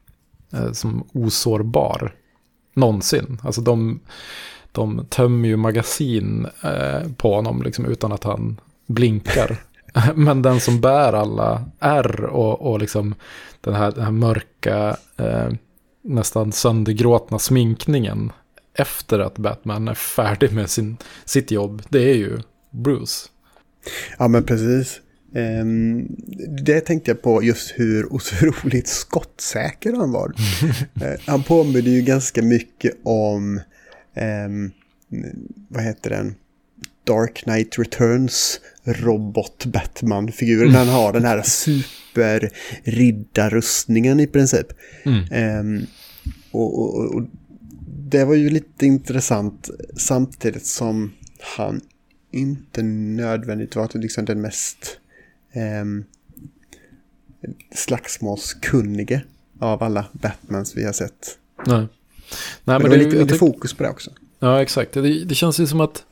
[0.53, 2.15] eh, som osårbar.
[2.73, 3.41] Någonsin.
[3.43, 3.99] Alltså de,
[4.71, 9.57] de tömmer ju magasin eh, på honom liksom, utan att han blinkar.
[10.15, 13.15] Men den som bär alla R och, och liksom
[13.61, 15.49] den här, den här mörka, eh,
[16.01, 18.31] nästan söndergråtna sminkningen
[18.73, 23.29] efter att Batman är färdig med sin, sitt jobb, det är ju Bruce.
[24.19, 25.01] Ja, men precis.
[25.35, 26.07] Um,
[26.65, 30.29] det tänkte jag på just hur otroligt skottsäker han var.
[30.29, 30.35] uh,
[31.25, 33.61] han påminner ju ganska mycket om,
[34.15, 34.71] um,
[35.67, 36.35] vad heter den,
[37.03, 40.65] Dark Knight Returns robot Batman-figur.
[40.65, 44.67] När han har den här superriddarrustningen i princip.
[45.03, 45.59] Mm.
[45.59, 45.85] Um,
[46.51, 47.23] och, och, och
[48.09, 51.81] det var ju lite intressant samtidigt som han
[52.31, 54.99] inte nödvändigt var liksom den mest
[55.53, 55.85] eh,
[57.75, 59.21] slagsmålskunnige
[59.59, 61.37] av alla Batmans vi har sett.
[61.65, 61.77] Nej.
[61.77, 61.87] Nej
[62.63, 64.11] men, men det är lite, lite fokus på det också.
[64.39, 64.93] Ja, exakt.
[64.93, 66.05] Det, det känns ju som att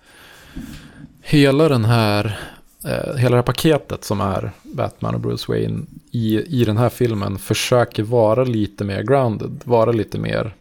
[1.21, 2.39] hela den här
[2.83, 6.89] eh, hela det här paketet som är Batman och Bruce Wayne i, i den här
[6.89, 10.55] filmen försöker vara lite mer grounded, vara lite mer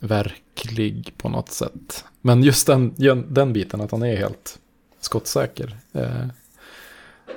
[0.00, 2.04] verklig på något sätt.
[2.20, 2.94] Men just den,
[3.28, 4.58] den biten att han är helt
[5.00, 5.76] skottsäker.
[5.92, 6.26] Eh,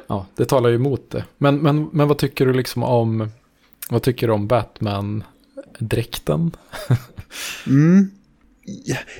[0.08, 1.26] ja, det talar ju emot det.
[1.38, 3.30] Men, men, men vad tycker du liksom om,
[3.90, 6.52] vad tycker du om Batman-dräkten?
[7.68, 8.12] mm.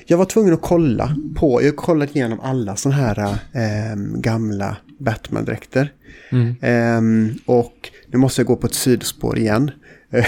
[0.06, 4.76] Jag var tvungen att kolla på, jag har kollat igenom alla sådana här eh, gamla
[4.98, 5.92] Batman-dräkter.
[6.30, 6.56] Mm.
[6.60, 7.00] Eh,
[7.46, 9.70] och nu måste jag gå på ett sidospår igen.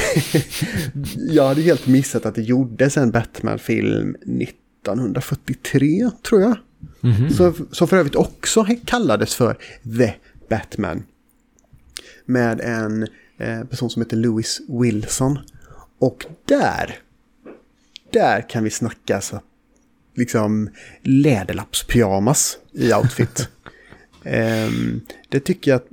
[1.31, 6.57] jag hade helt missat att det gjordes en Batman-film 1943, tror jag.
[7.03, 7.31] Mm -hmm.
[7.31, 9.59] som, som för övrigt också kallades för
[9.99, 10.13] The
[10.55, 11.03] Batman.
[12.25, 15.39] Med en eh, person som heter Louis Wilson.
[15.99, 16.99] Och där,
[18.11, 19.41] där kan vi snacka så
[20.15, 20.71] liksom
[21.03, 23.49] läderlappspyjamas i outfit.
[24.25, 25.89] um, det tycker jag att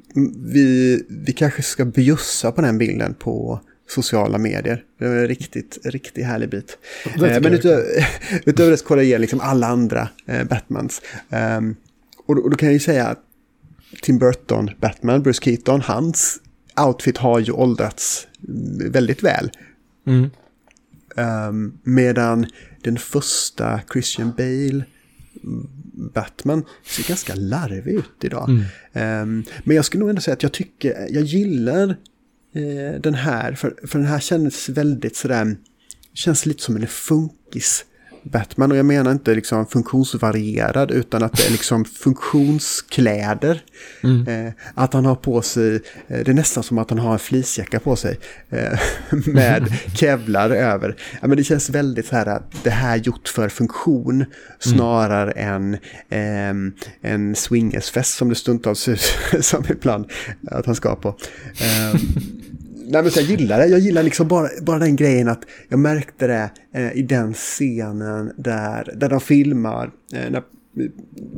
[0.54, 4.84] vi, vi kanske ska bjussa på den bilden på sociala medier.
[5.00, 6.78] Det var en riktigt, riktigt härlig bit.
[7.06, 7.86] Eh, men utöver,
[8.46, 11.02] utöver det så kollar jag igen liksom alla andra eh, Batmans.
[11.30, 11.76] Um,
[12.26, 13.20] och, då, och, då, kan jag ju säga att
[14.02, 16.40] Tim Burton, Batman, Bruce Keaton, hans
[16.88, 18.28] outfit har ju åldrats
[18.92, 19.52] väldigt väl.
[20.08, 20.30] Mm.
[21.16, 22.46] Um, medan
[22.82, 24.84] den första Christian Bale
[26.14, 28.50] Batman ser ganska larvig ut idag.
[28.50, 29.22] Mm.
[29.24, 31.90] Um, men jag skulle nog ändå säga att jag tycker, jag gillar
[32.54, 35.56] eh, den här, för, för den här kändes väldigt sådär,
[36.14, 37.86] känns lite som en funkis.
[38.24, 43.64] Batman och jag menar inte liksom funktionsvarierad utan att det är liksom funktionskläder.
[44.04, 44.48] Mm.
[44.48, 47.20] Eh, att han har på sig, eh, det är nästan som att han har en
[47.20, 48.80] fleecejacka på sig eh,
[49.26, 50.96] med kevlar över.
[51.22, 54.26] Ja, men det känns väldigt så här att det här gjort för funktion
[54.60, 55.78] snarare mm.
[56.10, 58.94] än eh, en swingersfest som det stundtals ser
[59.34, 60.12] ut som ibland
[60.48, 61.16] att han ska på.
[62.92, 63.66] Nej, men jag gillar det.
[63.66, 68.32] Jag gillar liksom bara, bara den grejen att jag märkte det eh, i den scenen
[68.38, 69.92] där, där de filmar.
[70.14, 70.44] Eh, när,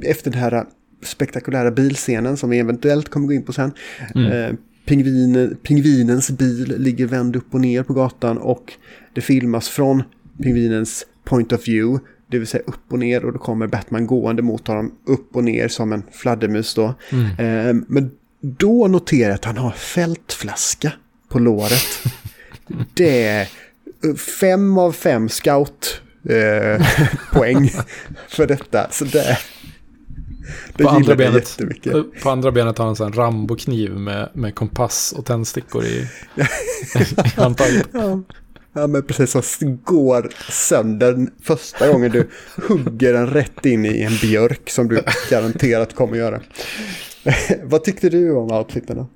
[0.02, 0.66] efter den här
[1.04, 3.72] spektakulära bilscenen som vi eventuellt kommer gå in på sen.
[4.16, 4.32] Mm.
[4.32, 8.74] Eh, pingvin, pingvinens bil ligger vänd upp och ner på gatan och
[9.14, 10.04] det filmas från
[10.44, 12.06] pingvinens point of view.
[12.28, 15.44] Det vill säga upp och ner och då kommer Batman gående mot honom upp och
[15.44, 16.94] ner som en fladdermus då.
[17.12, 17.26] Mm.
[17.26, 18.12] Eh, men
[18.42, 20.92] då noterar jag att han har fältflaska
[21.34, 22.04] på låret.
[22.94, 23.48] Det är
[24.40, 27.72] fem av fem scout-poäng eh,
[28.28, 28.88] för detta.
[28.92, 29.38] Så det,
[30.76, 31.60] det på, andra benet,
[32.24, 36.08] på andra benet har han en Rambo-kniv med, med kompass och tändstickor i, i
[37.36, 37.88] handtaget.
[37.94, 38.22] Ja.
[38.74, 39.42] ja, men precis som
[39.84, 42.30] går sönder första gången du
[42.68, 46.42] hugger den rätt in i en björk som du garanterat kommer göra.
[47.64, 49.08] Vad tyckte du om outfiten då?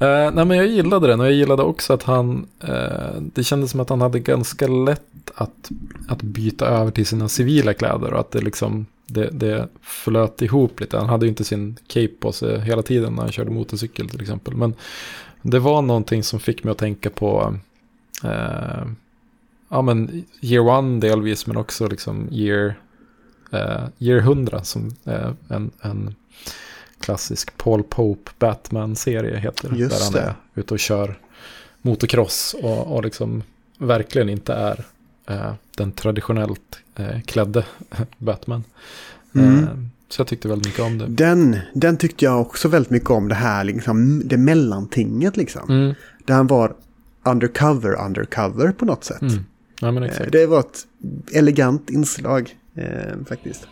[0.00, 3.70] Uh, nej men jag gillade den och jag gillade också att han, uh, det kändes
[3.70, 5.70] som att han hade ganska lätt att,
[6.08, 10.80] att byta över till sina civila kläder och att det liksom, det, det flöt ihop
[10.80, 10.98] lite.
[10.98, 14.20] Han hade ju inte sin cape på sig hela tiden när han körde motorcykel till
[14.20, 14.54] exempel.
[14.54, 14.74] Men
[15.42, 17.56] det var någonting som fick mig att tänka på,
[18.24, 18.86] uh,
[19.68, 22.74] ja men year one delvis men också liksom year,
[23.98, 24.90] year 100 som
[25.48, 26.14] en, en
[27.02, 29.72] klassisk Paul Pope Batman-serie heter.
[29.74, 31.18] Just där han är ute och kör
[31.82, 33.42] motocross och, och liksom
[33.78, 34.84] verkligen inte är
[35.28, 37.64] eh, den traditionellt eh, klädde
[38.18, 38.64] Batman.
[39.34, 39.58] Mm.
[39.58, 39.68] Eh,
[40.08, 41.06] Så jag tyckte väldigt mycket om det.
[41.06, 45.70] Den, den tyckte jag också väldigt mycket om, det här liksom, det mellantinget liksom.
[45.70, 45.94] Mm.
[46.24, 46.74] Där han var
[47.24, 49.22] undercover, undercover på något sätt.
[49.22, 49.44] Mm.
[49.80, 50.10] Ja, men Eh.
[50.32, 50.86] Det var ett
[51.32, 53.66] elegant inslag eh, faktiskt.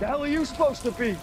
[0.00, 1.16] The hell are you supposed to be?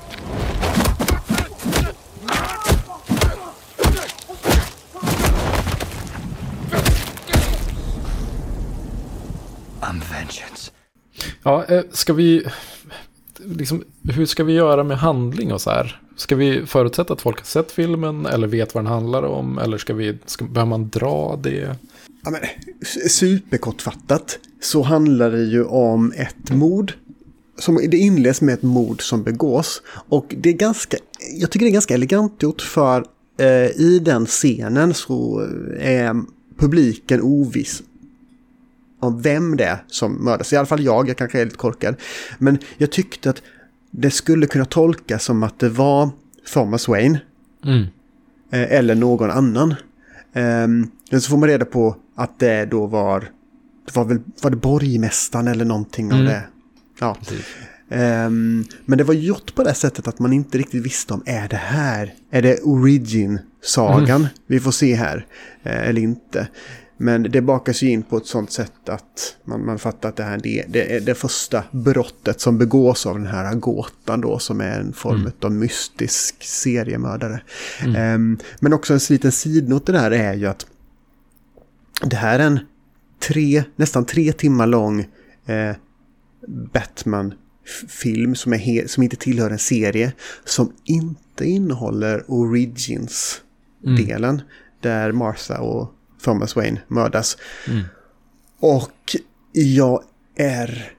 [11.43, 12.43] Ja, eh, ska vi...
[13.38, 16.02] Liksom, hur ska vi göra med handling och så här?
[16.15, 19.58] Ska vi förutsätta att folk har sett filmen eller vet vad den handlar om?
[19.58, 20.17] Eller ska vi...
[20.25, 21.75] Ska, behöver man dra det?
[22.23, 22.41] Ja, men,
[23.10, 26.93] superkortfattat så handlar det ju om ett mord.
[27.58, 29.82] Som, det inleds med ett mord som begås.
[30.10, 30.97] Och det är ganska,
[31.34, 33.06] jag tycker det är ganska elegant gjort för
[33.39, 35.47] eh, i den scenen så
[35.80, 36.21] är
[36.58, 37.84] publiken oviss
[38.99, 40.53] om vem det är som mördas.
[40.53, 41.95] I alla fall jag, jag kanske är lite korkad.
[42.38, 43.41] Men jag tyckte att
[43.91, 46.09] det skulle kunna tolkas som att det var
[46.53, 47.19] Thomas Wayne
[47.65, 47.81] Mm.
[48.51, 49.75] eh, eller någon annan.
[50.33, 53.19] Ehm, Men så får man reda på att det då var,
[53.85, 56.25] det var väl, var det borgmästaren eller någonting av Mm.
[56.31, 56.43] det.
[56.99, 57.15] Ja.
[57.19, 57.45] Precis.
[57.89, 61.47] Ehm, men det var gjort på det sättet att man inte riktigt visste om är
[61.47, 65.25] det här, är det origin-sagan vi får se här
[65.63, 66.47] eh, eller inte.
[67.01, 70.23] Men det bakas ju in på ett sånt sätt att man, man fattar att det
[70.23, 74.62] här det, det är det första brottet som begås av den här gåtan då som
[74.62, 77.41] är en form av mystisk seriemördare.
[77.95, 80.65] Ehm, men också en liten sidnot det här är ju att
[82.03, 82.59] det här är en
[83.19, 84.99] tre, nästan tre timmar lång
[85.45, 85.75] eh,
[86.47, 90.13] Batman-film som, är som inte tillhör en serie.
[90.45, 94.41] Som inte innehåller Origins-delen.
[94.81, 97.38] Där Martha och Thomas Wayne mördas.
[97.67, 97.84] Mm.
[98.60, 99.15] Och
[99.51, 100.03] jag
[100.36, 100.91] är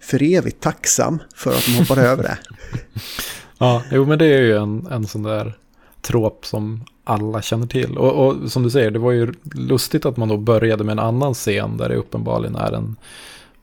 [0.00, 2.38] för evigt tacksam för att de hoppar över det.
[3.58, 5.52] Ja, jo men det är ju en, en sån där
[6.02, 7.98] trop som alla känner till.
[7.98, 10.98] Och, och som du säger, det var ju lustigt att man då började med en
[10.98, 12.96] annan scen där det uppenbarligen är en,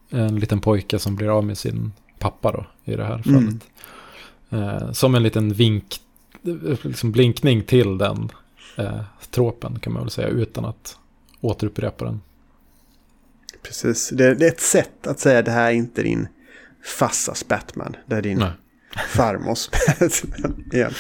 [0.10, 3.46] en liten pojke som blir av med sin pappa då, i det här Mm.
[3.50, 3.63] fallet.
[4.50, 5.96] Eh, som en liten vink,
[6.82, 8.30] liksom blinkning till den
[8.78, 10.98] eh, tropen kan man väl säga, utan att
[11.42, 12.22] återupprepa den.
[13.62, 16.28] Precis, det, det är ett sätt att säga det här är inte din
[16.84, 17.96] farsas Batman.
[18.06, 18.52] Det är din Nej.
[19.10, 20.63] farmors Batman.
[20.74, 20.94] igen.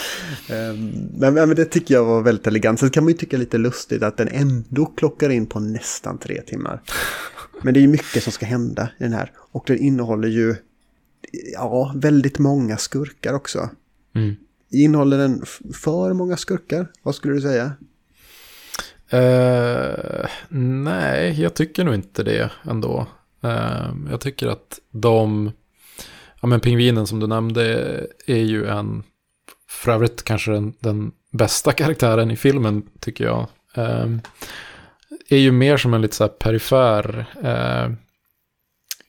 [0.49, 2.79] Ehm, men, men det tycker jag var väldigt elegant.
[2.79, 6.41] Sen kan man ju tycka lite lustigt att den ändå klockar in på nästan tre
[6.41, 6.81] timmar.
[7.61, 9.31] Men det är ju mycket som ska hända i den här.
[9.35, 10.55] Och den innehåller ju
[11.53, 13.69] ja, väldigt många skurkar också.
[14.15, 14.35] Mm.
[14.71, 16.87] Innehåller den för många skurkar?
[17.03, 17.71] Vad skulle du säga?
[19.13, 23.07] Uh, nej, jag tycker nog inte det ändå.
[23.43, 25.51] Uh, jag tycker att de,
[26.41, 27.63] ja men pingvinen som du nämnde
[28.25, 29.03] är ju en,
[29.69, 33.47] för övrigt kanske den, den bästa karaktären i filmen tycker jag.
[33.77, 34.17] Uh,
[35.29, 37.25] är ju mer som en lite så här perifer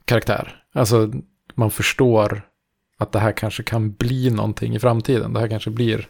[0.04, 0.62] karaktär.
[0.72, 1.12] Alltså
[1.54, 2.47] man förstår
[2.98, 5.32] att det här kanske kan bli någonting i framtiden.
[5.32, 6.08] Det här kanske blir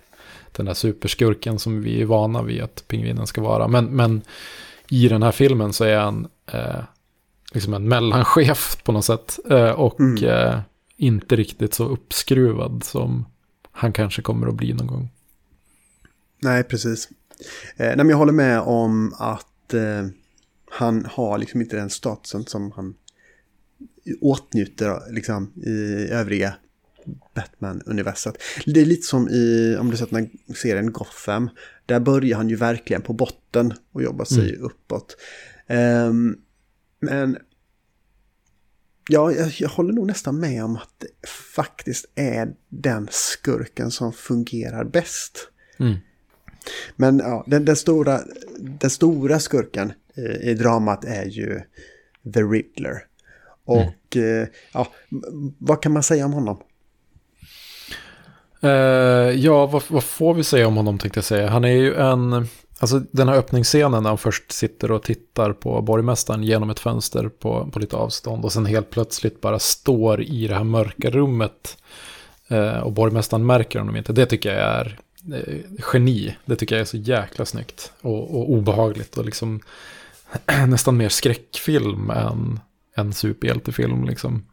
[0.52, 3.68] den där superskurken som vi är vana vid att pingvinen ska vara.
[3.68, 4.22] Men, men
[4.90, 6.80] i den här filmen så är han eh,
[7.52, 9.38] liksom en mellanchef på något sätt.
[9.50, 10.24] Eh, och Mm.
[10.24, 10.60] eh,
[10.96, 13.24] inte riktigt så uppskruvad som
[13.72, 15.08] han kanske kommer att bli någon gång.
[16.42, 17.08] Nej, precis.
[17.76, 20.06] Eh, nej, jag håller med om att eh,
[20.70, 22.94] han har liksom inte den statusen som han
[24.20, 26.54] åtnjuter liksom, i övriga
[27.34, 28.42] Batman-universet.
[28.66, 31.50] Det är lite som i, om du sett den här serien Gotham,
[31.86, 35.16] där börjar han ju verkligen på botten och jobbar sig uppåt.
[35.66, 36.36] Ehm,
[37.00, 37.38] men
[39.08, 44.12] ja, jag, jag håller nog nästan med om att det faktiskt är den skurken som
[44.12, 45.48] fungerar bäst.
[45.78, 45.96] Mm.
[46.96, 48.20] Men ja, den, den, stora,
[48.58, 51.60] den stora skurken i, i dramat är ju
[52.34, 53.04] The Riddler.
[53.64, 54.92] Och eh, ja,
[55.58, 56.62] vad kan man säga om honom?
[58.64, 58.70] Uh,
[59.30, 61.48] ja, vad, vad får vi säga om honom tänkte jag säga.
[61.48, 62.46] Han är ju en,
[62.78, 67.28] alltså den här öppningsscenen när han först sitter och tittar på borgmästaren genom ett fönster
[67.28, 71.78] på, på lite avstånd och sen helt plötsligt bara står i det här mörka rummet
[72.52, 74.12] uh, och borgmästaren märker honom inte.
[74.12, 74.98] Det tycker jag är
[75.32, 75.60] uh,
[75.92, 76.36] geni.
[76.44, 79.60] Det tycker jag är så jäkla snyggt och, och obehagligt och liksom
[80.68, 82.60] nästan mer skräckfilm än
[82.94, 84.44] en superhjältefilm liksom.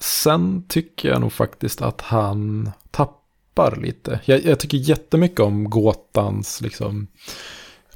[0.00, 4.20] Sen tycker jag nog faktiskt att han tappar lite.
[4.24, 7.06] Jag, jag tycker jättemycket om gåtans, liksom,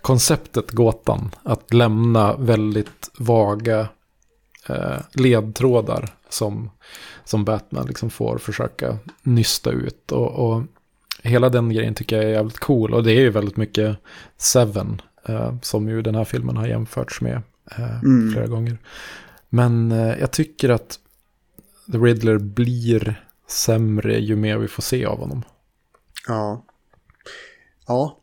[0.03, 1.35] konceptet gåtan.
[1.43, 3.89] Att lämna väldigt vaga
[4.69, 6.71] eh, ledtrådar som,
[7.25, 10.13] som Batman liksom får försöka nysta ut.
[10.13, 10.63] Och, och
[11.23, 12.95] hela den grejen tycker jag är jävligt cool.
[12.95, 13.97] Och det är ju väldigt mycket
[14.37, 17.43] Seven, eh, som ju den här filmen har jämförts med
[17.77, 18.33] eh, Mm.
[18.33, 18.79] flera gånger.
[19.49, 20.99] Men eh, jag tycker att
[21.93, 25.43] The Riddler blir sämre ju mer vi får se av honom.
[26.29, 26.65] Ja.
[27.87, 28.19] Ja,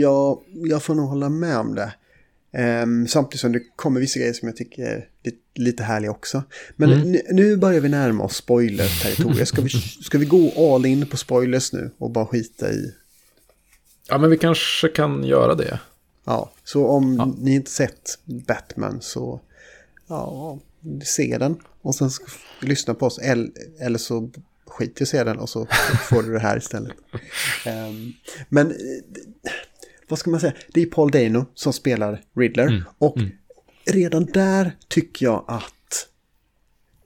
[0.00, 1.92] jag, jag får nog hålla med om det.
[2.52, 6.42] Ehm, samtidigt som det kommer vissa grejer som jag tycker är lite, lite härliga också.
[6.76, 7.12] Men Mm.
[7.12, 9.48] nu, nu börjar vi närma oss spoiler-territoriet.
[9.48, 9.68] Ska vi,
[10.04, 12.94] ska vi gå all in på spoilers nu och bara skita i...
[14.08, 15.80] Ja, men vi kanske kan göra det.
[16.24, 17.34] Ja, så om Ja.
[17.38, 19.40] ni inte sett Batman så...
[20.08, 20.58] Ja,
[21.04, 21.56] se den.
[21.82, 22.10] Och sen
[22.60, 23.18] lyssna på oss.
[23.18, 24.30] Eller, eller så
[24.66, 25.66] skit i att se den och så
[26.08, 26.92] får du det här istället.
[27.66, 28.12] Ehm,
[28.48, 28.74] men eh,
[30.08, 30.52] vad ska man säga?
[30.74, 32.66] Det är Paul Dano som spelar Riddler.
[32.66, 33.30] Mm, Och mm.
[33.84, 35.74] redan där tycker jag att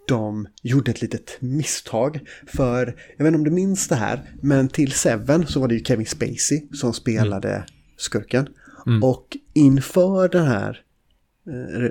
[0.08, 2.20] de gjorde ett litet misstag.
[2.46, 2.86] För,
[3.16, 5.84] jag vet inte om du minns det här, men till Seven så var det ju
[5.84, 7.64] Kevin Spacey som spelade
[7.96, 8.48] skurken.
[8.86, 9.02] Mm.
[9.02, 10.82] Och inför den här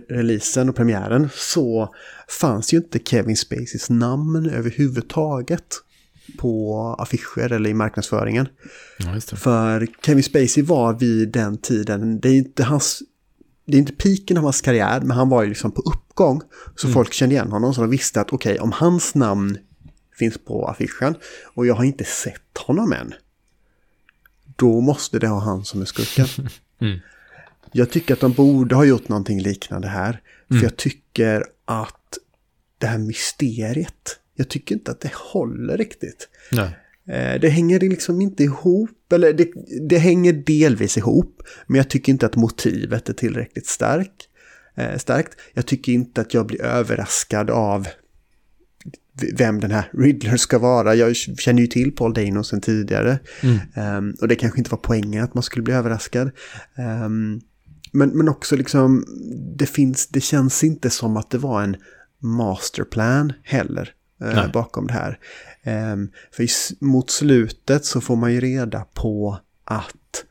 [0.10, 1.96] releasen och premiären så
[2.28, 5.76] fanns ju inte Kevin Spaceys namn överhuvudtaget
[6.38, 8.48] på affischer eller i marknadsföringen.
[8.98, 9.38] Ja.
[9.38, 13.02] För Kevin Spacey var vid den tiden, det är inte hans,
[13.66, 16.42] det är inte piken av hans karriär, men han var ju liksom på uppgång.
[16.76, 19.58] Så folk kände igen honom, så de visste att okej, om hans namn
[20.20, 21.16] finns på affischen
[21.56, 23.14] och jag har inte sett honom än,
[24.56, 26.28] då måste det ha han som är skurken.
[26.82, 27.00] Mm.
[27.74, 30.22] Jag tycker att de borde ha gjort någonting liknande här.
[30.48, 30.64] För Mm.
[30.64, 32.18] jag tycker att
[32.78, 36.30] det här mysteriet, jag tycker inte att det håller riktigt.
[36.52, 36.78] Nej.
[37.08, 39.48] Eh, Det hänger liksom inte ihop, eller det,
[39.90, 44.28] det hänger delvis ihop, men jag tycker inte att motivet är tillräckligt stark,
[44.76, 45.38] eh, starkt.
[45.54, 47.88] Jag tycker inte att jag blir överraskad av
[49.34, 50.96] vem den här Riddler ska vara.
[50.96, 53.20] Jag känner ju till Paul Dano sedan tidigare.
[53.44, 53.58] Mm.
[53.76, 56.32] Ehm, och det kanske inte var poängen att man skulle bli överraskad.
[56.76, 57.42] Ehm,
[57.94, 59.06] men, men också liksom,
[59.58, 61.78] det finns, det känns inte som att det var en
[62.20, 65.20] masterplan heller eh, bakom det här.
[65.64, 66.48] Ehm, för i,
[66.80, 70.26] mot slutet så får man ju reda på att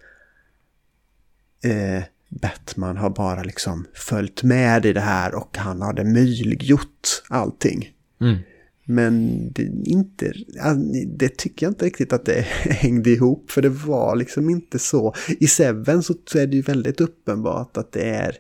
[1.65, 7.91] eh, Batman har bara liksom följt med i det här och han hade möjliggjort allting.
[8.21, 8.39] Mm.
[8.85, 10.75] Men det, inte, ja,
[11.19, 13.51] det tycker jag inte riktigt att det hängde ihop.
[13.51, 15.15] För det var liksom inte så.
[15.41, 18.37] I Seven så är det ju väldigt uppenbart att det är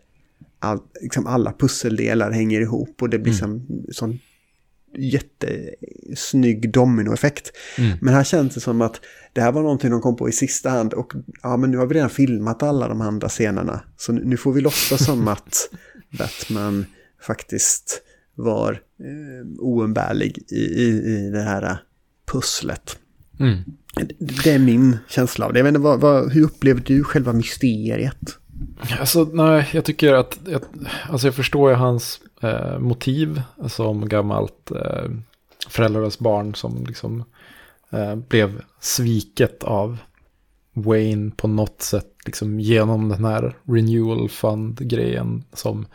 [0.58, 4.18] all, liksom alla pusseldelar hänger ihop och det blir som sån
[4.98, 7.52] jättesnygg dominoeffekt.
[7.78, 7.98] Mm.
[8.00, 9.00] Men här känns det som att
[9.32, 11.86] det här var någonting de kom på i sista hand och ja men nu har
[11.86, 13.80] vi redan filmat alla de andra scenerna.
[13.96, 15.68] Så nu, nu får vi låtsas som att
[16.18, 16.86] Batman
[17.26, 18.02] faktiskt
[18.34, 21.76] var eh, oumbärlig i, i, i det här eh,
[22.32, 22.98] pusslet.
[23.40, 23.58] Mm.
[24.18, 25.58] Det, är min känsla av det.
[25.58, 28.38] Jag vet inte, vad, vad, hur upplever du själva mysteriet?
[29.00, 30.62] Alltså, nej, jag tycker att, jag,
[31.08, 35.10] alltså jag förstår ju hans eh, motiv som gammalt eh,
[35.68, 37.24] föräldrarnas barn som liksom
[37.90, 39.98] eh, blev sviket av
[40.72, 45.86] Wayne på något sätt, liksom genom den här renewal fund-grejen som,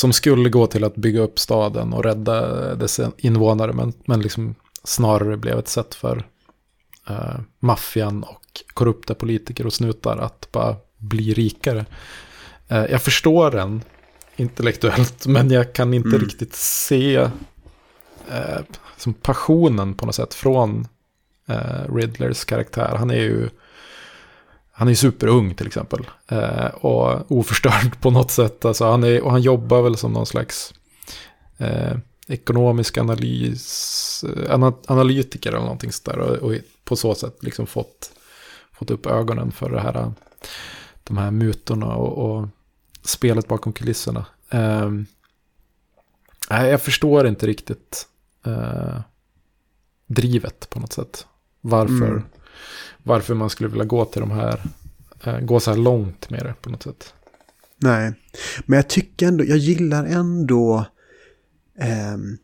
[0.00, 4.54] som skulle gå till att bygga upp staden och rädda dess invånare, men, men liksom
[4.84, 6.26] snarare blev ett sätt för
[7.08, 11.86] eh, maffian och korrupta politiker och snutar att bara bli rikare.
[12.68, 13.82] Eh, jag förstår den
[14.36, 16.20] intellektuellt, men jag kan inte Mm.
[16.20, 17.16] riktigt se
[18.30, 18.60] eh,
[18.96, 20.88] som passionen på något sätt från
[21.48, 22.94] eh, Riddlers karaktär.
[22.98, 23.48] Han är ju
[24.80, 26.06] han är superung till exempel.
[26.28, 28.64] Eh, och oförstörd på något sätt.
[28.64, 30.74] Alltså, han är, och han jobbar väl som någon slags
[31.58, 31.96] eh,
[32.28, 36.18] ekonomisk analys, eh, analytiker eller någonting sådär.
[36.18, 36.54] Och, och
[36.84, 38.12] på så sätt liksom fått,
[38.72, 40.12] fått upp ögonen för det här,
[41.04, 42.48] de här mutorna och, och
[43.02, 44.26] spelet bakom kulisserna.
[44.50, 44.90] Eh,
[46.48, 48.06] jag förstår inte riktigt
[48.46, 49.00] eh,
[50.06, 51.26] drivet på något sätt.
[51.60, 52.24] Varför, Mm
[53.02, 54.60] varför man skulle vilja gå till de här,
[55.24, 57.14] eh, gå så här långt med det på något sätt.
[57.78, 58.12] Nej,
[58.66, 60.84] men jag tycker ändå, jag gillar ändå,
[61.78, 62.38] ehm,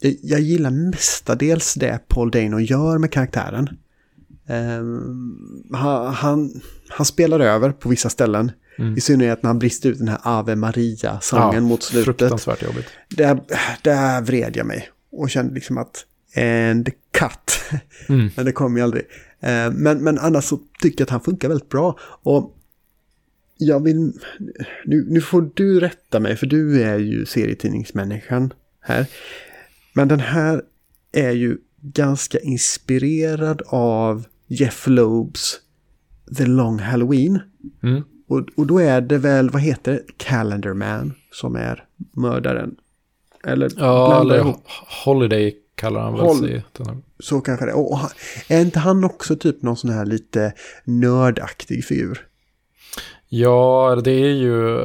[0.00, 3.68] jag, jag gillar mestadels det Paul Dano gör med karaktären.
[4.46, 8.52] Ehm, han, han, han spelar över på vissa ställen.
[8.78, 8.96] Mm.
[8.96, 12.18] I synnerhet när han brister ut den här Ave Maria-sången mot slutet.
[12.18, 12.86] Fruktansvärt jobbigt.
[13.08, 13.40] Där,
[13.82, 17.80] där vred jag mig och kände liksom att and cut.
[18.08, 18.30] Mm.
[18.36, 19.02] Men det kom ju aldrig.
[19.42, 21.98] Eh, Men, men annars så tycker jag att han funkar väldigt bra.
[22.00, 22.58] Och
[23.58, 24.12] jag vill...
[24.84, 29.06] Nu, nu får du rätta mig, för du är ju serietidningsmänniskan här.
[29.94, 30.62] Men den här
[31.12, 35.60] är ju ganska inspirerad av Jeff Lobes
[36.36, 37.40] The Long Halloween.
[37.82, 38.02] Mm.
[38.28, 41.84] Och, och då är det väl, vad heter det, Calendar Man som är
[42.16, 42.76] mördaren.
[43.44, 44.64] Eller Ja, eller ihop.
[45.04, 46.64] Holiday kallar han väl Hol- sig.
[47.18, 47.72] Så kanske det.
[47.72, 48.10] Han-
[48.48, 50.52] är inte han också typ någon sån här lite
[50.84, 52.26] nördaktig figur?
[53.28, 54.78] Ja, det är ju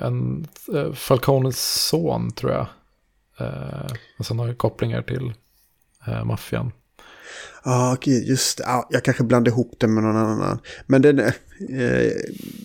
[0.00, 2.66] en eh, Falcones son tror jag.
[3.38, 5.32] Eh, och sen har kopplingar till
[6.06, 6.72] eh, maffian.
[7.64, 8.64] Ja, okej, just det.
[8.66, 10.58] Ja, jag kanske blandar ihop det med någon annan.
[10.86, 11.18] Men den.
[11.18, 11.32] Eh,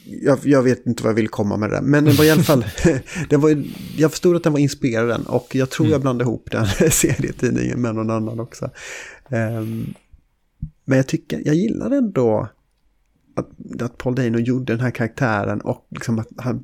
[0.06, 1.82] jag, jag vet inte vad jag vill komma med det där.
[1.82, 2.66] Men den var i alla fall...
[3.30, 3.64] den var,
[3.98, 5.26] jag förstod att den var inspirerad den.
[5.26, 8.70] Och jag tror jag blandade ihop den serietidningen med någon annan också.
[9.30, 9.94] Ehm,
[10.86, 12.50] men jag tycker, jag gillar ändå
[13.36, 16.64] att, att Paul Dano gjorde den här karaktären och liksom att han...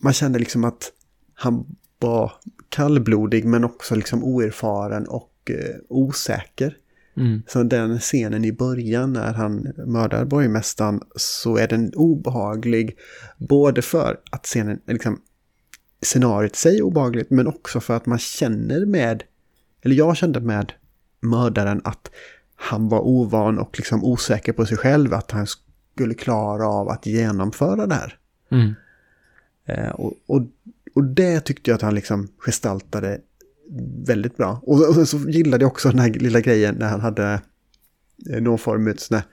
[0.00, 0.92] Man kände liksom att
[1.34, 2.32] han var
[2.68, 6.76] kallblodig men också liksom oerfaren och eh, osäker.
[7.16, 7.42] Mm.
[7.46, 12.98] Så den scenen i början när han mördar borgmästaren så är den obehaglig.
[13.38, 15.20] Både för att scenen, liksom,
[16.02, 19.22] scenariot sig är obehagligt men också för att man känner med,
[19.82, 20.72] eller jag kände med
[21.20, 22.10] mördaren att
[22.54, 27.06] han var ovan och liksom osäker på sig själv att han skulle klara av att
[27.06, 28.18] genomföra det här.
[28.50, 28.74] Mm.
[29.64, 30.42] Eh, och, och,
[30.94, 33.20] och det tyckte jag att han liksom gestaltade
[34.06, 34.60] väldigt bra.
[34.62, 37.40] Och, och så gillade jag också den här lilla grejen när han hade
[38.30, 39.24] eh, någon form av sån här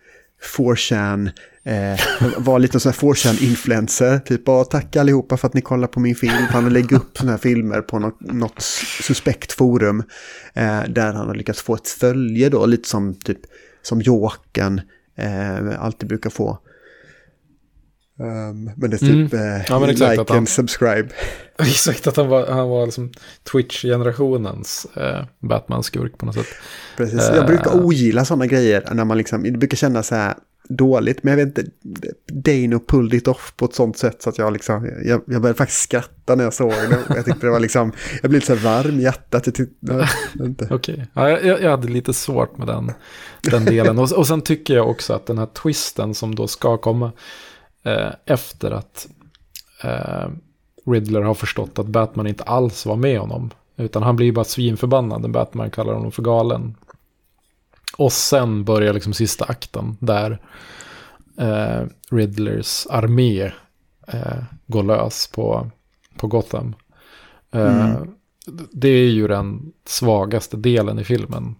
[0.57, 1.31] 4chan,
[1.63, 1.99] eh,
[2.37, 4.19] var lite sån här 4chan-influencer.
[4.19, 6.45] Typ, bara tack allihopa för att ni kollar på min film.
[6.49, 10.03] Han lägger upp såna här filmer på något, något suspekt forum.
[10.53, 13.39] Eh, där han har lyckats få ett följe då, lite som typ
[13.81, 14.81] som Jokern
[15.17, 16.59] eh, alltid brukar få.
[18.19, 19.55] Um, men det är typ Mm.
[19.55, 21.09] eh, Ja, men exakt, like att han- and subscribe.
[21.59, 23.11] Exakt, att han var, han var liksom
[23.51, 26.47] Twitch-generationens eh, Batman-skurk på något sätt.
[26.97, 27.29] Precis.
[27.29, 27.35] Eh.
[27.35, 30.35] Jag brukar ogilla sådana grejer när man liksom, det brukar kännas så här
[30.69, 31.71] dåligt, men jag vet inte,
[32.33, 35.57] Dano pulled it off på ett sånt sätt så att jag liksom, jag, jag började
[35.57, 36.97] faktiskt skratta när jag såg det.
[37.15, 37.91] Jag tyckte det var liksom,
[38.21, 39.45] jag blev lite så här varm i hjärtat.
[39.45, 40.07] Jag tyckte.
[40.69, 42.91] Okej, ja, jag, jag hade lite svårt med den,
[43.41, 43.99] den delen.
[43.99, 47.11] Och, och sen tycker jag också att den här twisten som då ska komma
[47.85, 49.07] eh, efter att
[49.83, 50.29] eh,
[50.85, 53.51] Riddler har förstått att Batman inte alls var med honom.
[53.77, 56.75] Utan han blir bara svinförbannad när Batman kallar honom för galen.
[57.97, 60.41] Och sen börjar liksom sista akten där
[61.37, 63.51] eh, Riddlers armé
[64.07, 65.71] eh, går lös på,
[66.17, 66.75] på Gotham.
[67.51, 67.95] Eh,
[68.47, 68.67] Mm.
[68.71, 71.55] Det är ju den svagaste delen i filmen.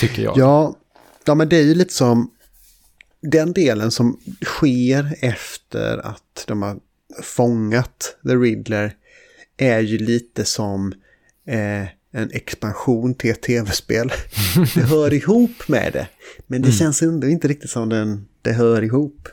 [0.00, 0.38] Tycker jag.
[0.38, 0.74] Ja,
[1.24, 2.30] ja, men det är ju lite som
[3.22, 6.76] den delen som sker efter att de har
[7.22, 8.92] fångat The Riddler
[9.56, 10.92] är ju lite som
[11.46, 14.12] eh, en expansion till ett tv-spel.
[14.74, 16.06] Det hör ihop med det,
[16.46, 16.78] men det Mm.
[16.78, 19.28] känns ändå inte riktigt som den, det hör ihop.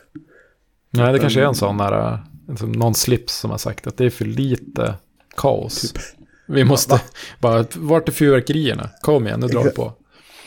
[0.90, 2.18] Nej, det kanske är en sån där,
[2.48, 4.94] liksom någon slips som har sagt att det är för lite
[5.36, 5.80] kaos.
[5.92, 6.02] Typ.
[6.48, 7.00] Vi måste
[7.40, 8.90] bara, vart är fyrverkerierna?
[9.00, 9.92] Kom igen, nu drar vi på.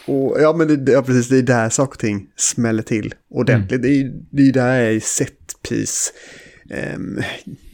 [0.05, 3.85] Och, ja, men det, ja, precis, det är där saker och ting smäller till ordentligt.
[3.85, 6.13] Ju det är ju där är setpiece
[6.95, 7.21] um,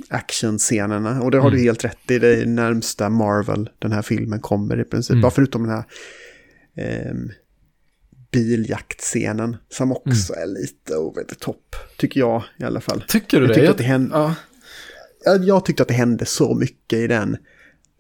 [0.10, 1.22] actionscenerna.
[1.22, 2.20] Och det har du helt rätt i.
[2.20, 5.12] Det är närmsta Marvel den här filmen kommer i princip.
[5.12, 5.22] Mm.
[5.22, 5.84] Bara förutom den här
[7.12, 7.32] um,
[8.32, 11.76] biljaktscenen som också är lite over the top.
[11.98, 13.04] Tycker jag i alla fall.
[13.08, 13.62] Tycker du Jag det?
[13.64, 14.36] Jag- att det hände- Ja.
[15.26, 17.38] Jag, jag tyckte att det hände så mycket i den.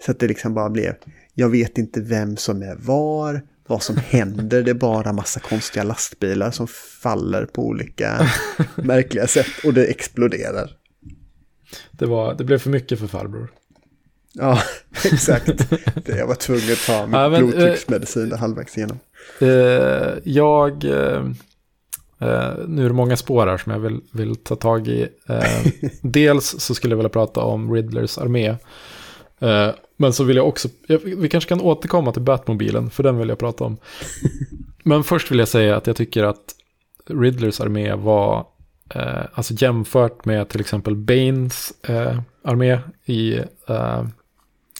[0.05, 0.93] Så att det liksom bara blev,
[1.33, 5.83] jag vet inte vem som är var, vad som händer, det är bara massa konstiga
[5.83, 6.67] lastbilar som
[7.01, 8.29] faller på olika
[8.75, 10.71] märkliga sätt och det exploderar.
[11.91, 13.51] Det, var, det blev för mycket för farbror.
[14.33, 14.61] Ja,
[15.05, 15.69] exakt.
[16.05, 18.99] Det jag var tvungen att ta min Ja, men, blodtrycksmedicin där halvvägs igenom.
[19.39, 20.83] Eh, jag...
[20.83, 21.25] Eh,
[22.19, 25.07] eh, nu är det många spår här som jag vill, vill ta tag i.
[25.29, 25.67] Eh,
[26.01, 28.55] dels så skulle jag vilja prata om Riddlers armé.
[29.39, 30.69] Eh, men så vill jag också...
[30.87, 33.77] Jag, vi kanske kan återkomma till Batmobilen, för den vill jag prata om.
[34.83, 36.55] Men först vill jag säga att jag tycker att
[37.05, 38.45] Riddlers armé var...
[38.89, 44.03] Eh, alltså jämfört med till exempel Banes eh, armé i eh,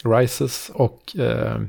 [0.03, 1.61] Rises och eh,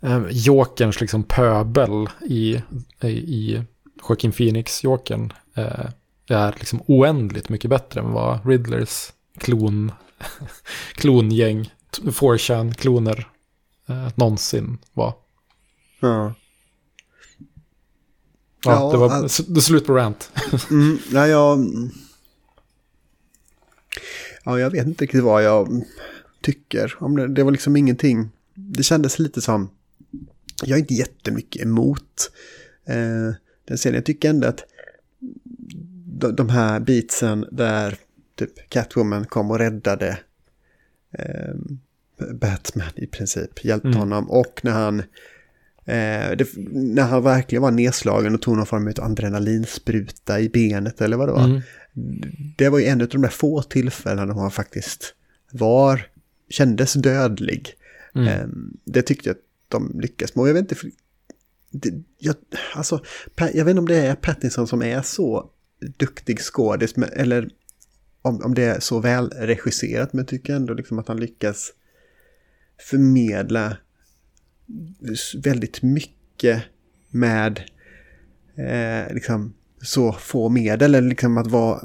[0.00, 2.62] eh, Jokerns liksom pöbel i,
[3.02, 3.62] i, i
[4.08, 5.86] Joaquin Phoenix Jokern eh,
[6.28, 9.92] är liksom oändligt mycket bättre än vad Riddlers klon,
[10.94, 13.28] klongäng, 4chan kloner
[13.88, 15.14] eh, någonsin var.
[16.00, 16.34] Ja.
[18.64, 20.30] Ja, Ja, det var det slut på rant.
[20.70, 21.58] Mm, nej, jag...
[24.44, 25.84] Ja, jag vet inte riktigt vad jag
[26.40, 26.94] tycker.
[26.98, 28.30] Om det, det var liksom ingenting.
[28.54, 29.70] Det kändes lite som...
[30.62, 32.30] Jag är inte jättemycket emot
[32.86, 33.94] eh, den serien.
[33.94, 34.64] Jag tycker ändå att
[36.06, 37.98] de, de här beatsen där
[38.36, 40.18] typ Catwoman kom och räddade
[41.18, 41.54] eh,
[42.34, 43.64] Batman i princip.
[43.64, 43.98] Hjälpte Mm.
[44.00, 44.30] honom.
[44.30, 44.98] Och när han...
[45.88, 51.00] Eh, det, när han verkligen var nedslagen och tog någon form av adrenalinspruta i benet
[51.00, 51.44] eller vad det var.
[51.44, 51.60] Mm.
[52.56, 55.14] Det var ju en av de där få tillfällen då han faktiskt
[55.50, 56.08] var,
[56.48, 57.72] kändes dödlig.
[58.14, 58.28] Mm.
[58.28, 60.42] Ehm, Det tyckte jag att de lyckas med.
[60.42, 60.90] Och jag vet inte, för-
[61.70, 62.34] det, jag,
[62.74, 63.00] alltså,
[63.36, 65.50] jag vet inte om det är Pattinson som är så
[65.96, 67.50] duktig skådis, eller
[68.26, 71.72] om, om det är så väl regisserat, men jag tycker ändå liksom att han lyckas
[72.90, 73.76] förmedla
[75.44, 76.62] väldigt mycket
[77.10, 77.62] med
[78.56, 81.80] eh, liksom så få medel, eller liksom att vara,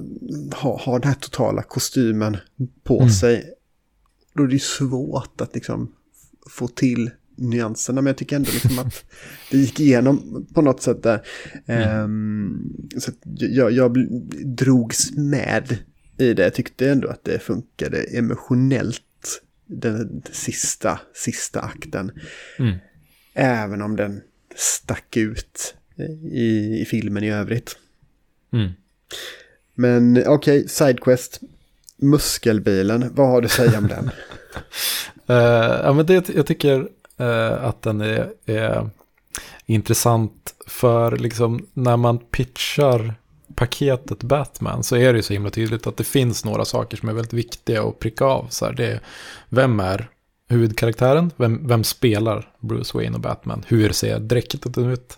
[0.55, 2.37] ha, ha den här totala kostymen
[2.83, 3.09] på Mm.
[3.09, 3.53] sig.
[4.33, 5.91] Då är det ju svårt att liksom
[6.49, 9.05] få till nyanserna, men jag tycker ändå liksom att
[9.51, 11.21] det gick igenom på något sätt där.
[11.65, 14.07] Ehm, så att jag, jag
[14.45, 15.77] drogs med
[16.22, 19.01] i det, jag tyckte ändå att det funkade emotionellt
[19.65, 22.11] den sista, sista akten.
[22.59, 22.78] Mm.
[23.34, 24.22] Även om den
[24.55, 25.76] stack ut
[26.32, 27.78] i, i filmen i övrigt.
[28.53, 28.69] Mm.
[29.74, 31.39] Men okej, Sidequest.
[31.97, 34.11] Muskelbilen, vad har du att säga om den?
[35.28, 38.89] Eh, ja, men det, jag tycker eh, att den är, är
[39.65, 43.13] intressant för liksom när man pitchar
[43.62, 47.09] paketet Batman så är det ju så himla tydligt att det finns några saker som
[47.09, 48.47] är väldigt viktiga att pricka av.
[48.49, 48.99] Så här, det är,
[49.49, 50.09] vem är
[50.47, 51.32] huvudkaraktären?
[51.36, 53.64] Vem, vem spelar Bruce Wayne och Batman?
[53.68, 55.18] Hur ser dräktet ut?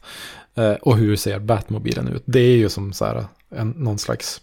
[0.55, 2.23] Eh, och hur ser Batmobilen ut?
[2.25, 4.41] Det är ju som så här, en, någon slags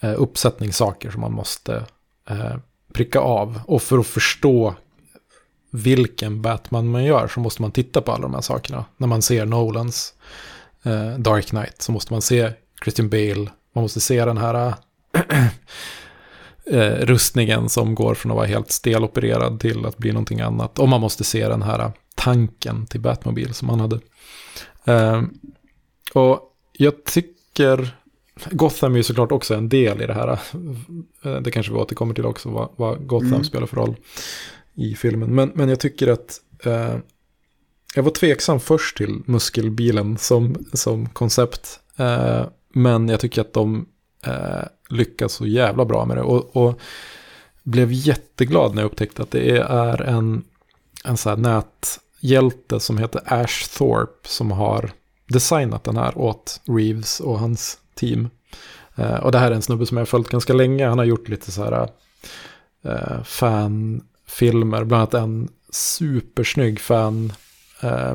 [0.00, 1.84] eh, uppsättning saker som man måste
[2.28, 2.56] eh,
[2.92, 3.60] pricka av.
[3.66, 4.74] Och för att förstå
[5.70, 8.84] vilken Batman man gör så måste man titta på alla de här sakerna.
[8.96, 10.14] När man ser Nolans
[10.82, 13.50] eh, Dark Knight så måste man se Christian Bale.
[13.74, 14.74] Man måste se den här
[16.66, 20.78] eh, rustningen som går från att vara helt stelopererad till att bli någonting annat.
[20.78, 24.00] Och man måste se den här tanken till Batmobil som han hade.
[24.84, 25.22] Eh,
[26.14, 26.40] och
[26.72, 27.96] jag tycker
[28.50, 30.38] Gotham är ju såklart också en del i det här.
[31.24, 33.44] Eh, Det kanske vi återkommer till också, vad, vad Gotham Mm.
[33.44, 33.96] spelar för roll
[34.74, 35.34] i filmen.
[35.34, 36.96] Men, men jag tycker att eh,
[37.94, 41.80] jag var tveksam först till muskelbilen som, som koncept.
[41.96, 43.86] Eh, men jag tycker att de
[44.26, 46.22] eh, lyckas så jävla bra med det.
[46.22, 46.80] Och, och
[47.62, 50.44] blev jätteglad när jag upptäckte att det är en,
[51.04, 54.90] en så här näthjälte som heter Ash Thorpe som har
[55.26, 58.30] designat den här åt Reeves och hans team.
[58.96, 60.86] Eh, och det här är en snubbe som jag har följt ganska länge.
[60.86, 61.88] Han har gjort lite så här
[62.82, 67.32] eh, fanfilmer, bland annat en supersnygg fan
[67.80, 68.12] eh,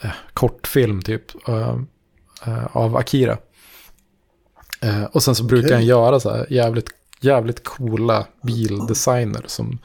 [0.00, 1.78] eh kortfilm typ eh,
[2.72, 3.38] av Akira.
[4.80, 5.76] Eh, och sen så brukar Okej.
[5.76, 6.90] han göra så här jävligt,
[7.20, 9.78] jävligt coola bildesigner som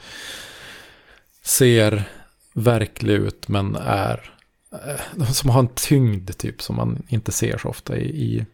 [1.42, 2.04] ser
[2.52, 4.32] verklig ut men är
[4.72, 8.46] eh, som har en tyngd typ som man inte ser så ofta i, i,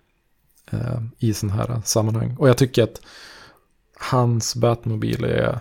[0.70, 2.36] eh, i sådana här sammanhang.
[2.38, 3.00] Och jag tycker att
[3.98, 5.58] hans Batmobil är,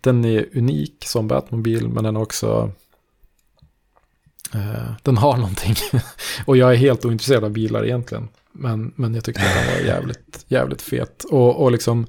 [0.00, 2.70] den är unik som Batmobil men den är också, eh,
[4.54, 5.74] Eh, den har någonting.
[6.44, 8.28] och jag är helt ointresserad av bilar egentligen.
[8.52, 11.24] Men, men jag tyckte att den var jävligt, jävligt fet.
[11.24, 12.06] Och, och liksom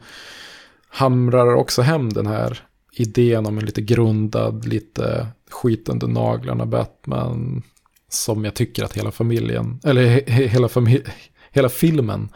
[0.87, 7.63] hamrar också hem den här idén om en lite grundad, lite skit under naglarna Batman.
[8.09, 11.09] Som jag tycker att hela familjen, eller he, he, hela, famil
[11.51, 12.29] hela filmen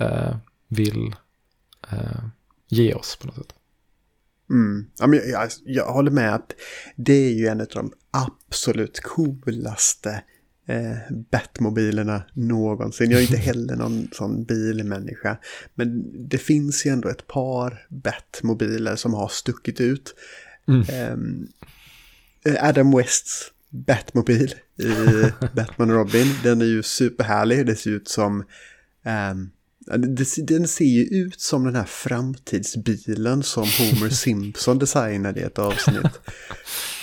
[0.00, 0.36] eh,
[0.68, 1.14] vill
[1.90, 2.24] eh,
[2.68, 3.54] ge oss på något sätt.
[4.50, 4.90] Mm.
[4.98, 6.52] Ja, men jag, jag, jag håller med att
[6.96, 10.22] det är ju en av de absolut coolaste
[10.66, 10.96] eh,
[11.30, 13.10] Batmobilerna någonsin.
[13.10, 15.38] Jag är inte heller någon sån bilmänniska.
[15.74, 20.14] Men det finns ju ändå ett par Batmobiler som har stuckit ut.
[20.68, 20.84] Mm.
[20.92, 21.48] Ehm,
[22.60, 24.92] Adam Wests Batmobil i
[25.56, 26.34] Batman och Robin.
[26.42, 27.66] Den är ju superhärlig.
[27.66, 28.44] Det ser ut som...
[29.02, 29.50] det-
[30.36, 36.20] den ser ju ut som den här framtidsbilen som Homer Simpson designade i ett avsnitt.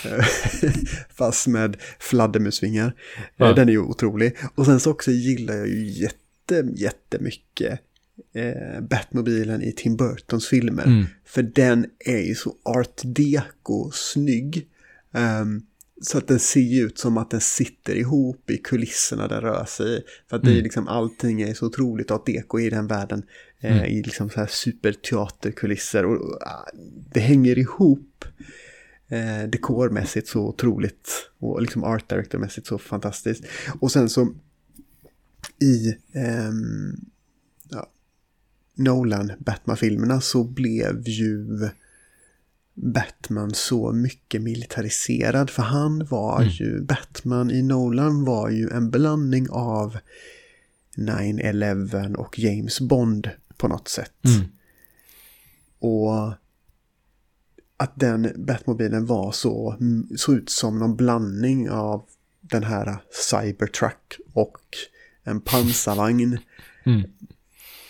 [1.14, 2.86] Fast med fladdermusvingar.
[2.86, 3.52] Eh, Ja.
[3.52, 4.36] Den är ju otrolig.
[4.54, 7.80] Och sen så också gillar jag ju jätte, jättemycket
[8.34, 10.84] eh, Batmobilen i Tim Burtons filmer.
[10.86, 11.04] Mm.
[11.24, 14.68] För den är ju så art deco snygg.
[15.14, 15.62] Ehm,
[16.02, 19.96] så att den ser ut som att den sitter ihop i kulisserna den rör sig
[19.98, 20.02] i.
[20.28, 20.62] För att det är Mm.
[20.64, 23.22] liksom allting är så otroligt art deco i den världen.
[23.60, 23.84] Eh, Mm.
[23.84, 26.04] I liksom så här superteaterkulisser.
[26.04, 26.66] Och, och ah,
[27.12, 28.24] det hänger ihop
[29.08, 31.30] eh, dekormässigt så otroligt.
[31.38, 33.44] Och liksom art directormässigt så fantastiskt.
[33.80, 34.34] Och sen så
[35.62, 36.96] i ehm,
[37.70, 37.90] ja,
[38.74, 41.46] Nolan Batman-filmerna så blev ju
[42.78, 45.50] Batman så mycket militariserad.
[45.50, 46.48] För han var Mm.
[46.52, 49.98] ju, Batman i Nolan var ju en blandning av
[50.96, 54.24] 9-11 och James Bond på något sätt.
[54.24, 54.48] Mm.
[55.78, 56.32] Och
[57.76, 59.76] att den Batmobilen var så,
[60.16, 62.04] så ut som någon blandning av
[62.40, 62.96] den här
[63.30, 64.58] Cybertruck och
[65.22, 66.38] en pansarvagn
[66.86, 67.02] Mm.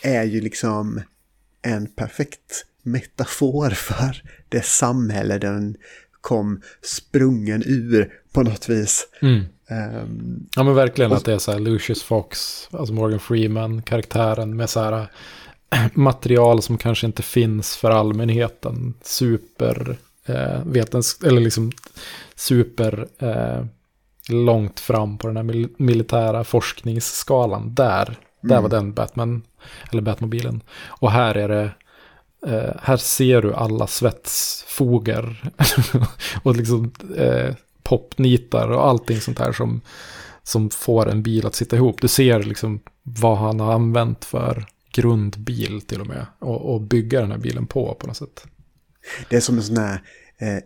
[0.02, 1.00] är ju liksom
[1.62, 5.76] en perfekt metafor för det samhälle den
[6.20, 9.08] kom sprungen ur på något vis.
[9.22, 9.44] Mm.
[9.68, 13.82] Ehm, Ja men verkligen Och- att det är så här Lucius Fox, alltså Morgan Freeman,
[13.82, 14.92] karaktären med så här
[15.70, 18.94] äh, material som kanske inte finns för allmänheten.
[19.02, 21.72] Super eh, vetens eller liksom
[22.34, 23.64] super eh,
[24.28, 27.74] långt fram på den här mil militära forskningsskalan.
[27.74, 29.42] Där, där var den Batman,
[29.92, 30.62] eller Batmobilen.
[30.86, 31.70] Och här är det
[32.46, 35.52] Eh, här ser du alla svetsfogar
[36.42, 39.80] och liksom eh, popnitar och allting sånt här som,
[40.42, 42.00] som får en bil att sitta ihop.
[42.00, 47.20] Du ser liksom vad han har använt för grundbil till och med och, och bygga
[47.20, 48.46] den här bilen på på något sätt.
[49.28, 50.02] det är som en sån här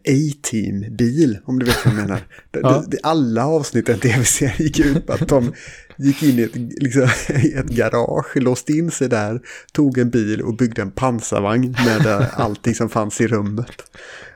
[0.09, 2.21] A-team-bil, om du vet vad jag menar.
[2.51, 2.85] Det, Ja.
[3.03, 5.53] alla avsnitt i en tv-serie gick ut på att de
[5.97, 7.03] gick in i ett, liksom,
[7.43, 9.41] i ett garage, låste in sig där,
[9.73, 13.83] tog en bil och byggde en pansarvagn med eh, allting som fanns i rummet.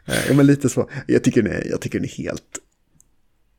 [0.07, 0.91] Eh, men lite så.
[1.07, 2.59] Jag tycker den är, jag tycker den är helt...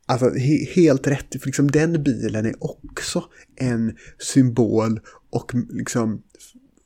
[0.08, 3.24] Alltså he, helt rätt, för liksom den bilen är också
[3.56, 5.00] en symbol
[5.30, 6.22] och liksom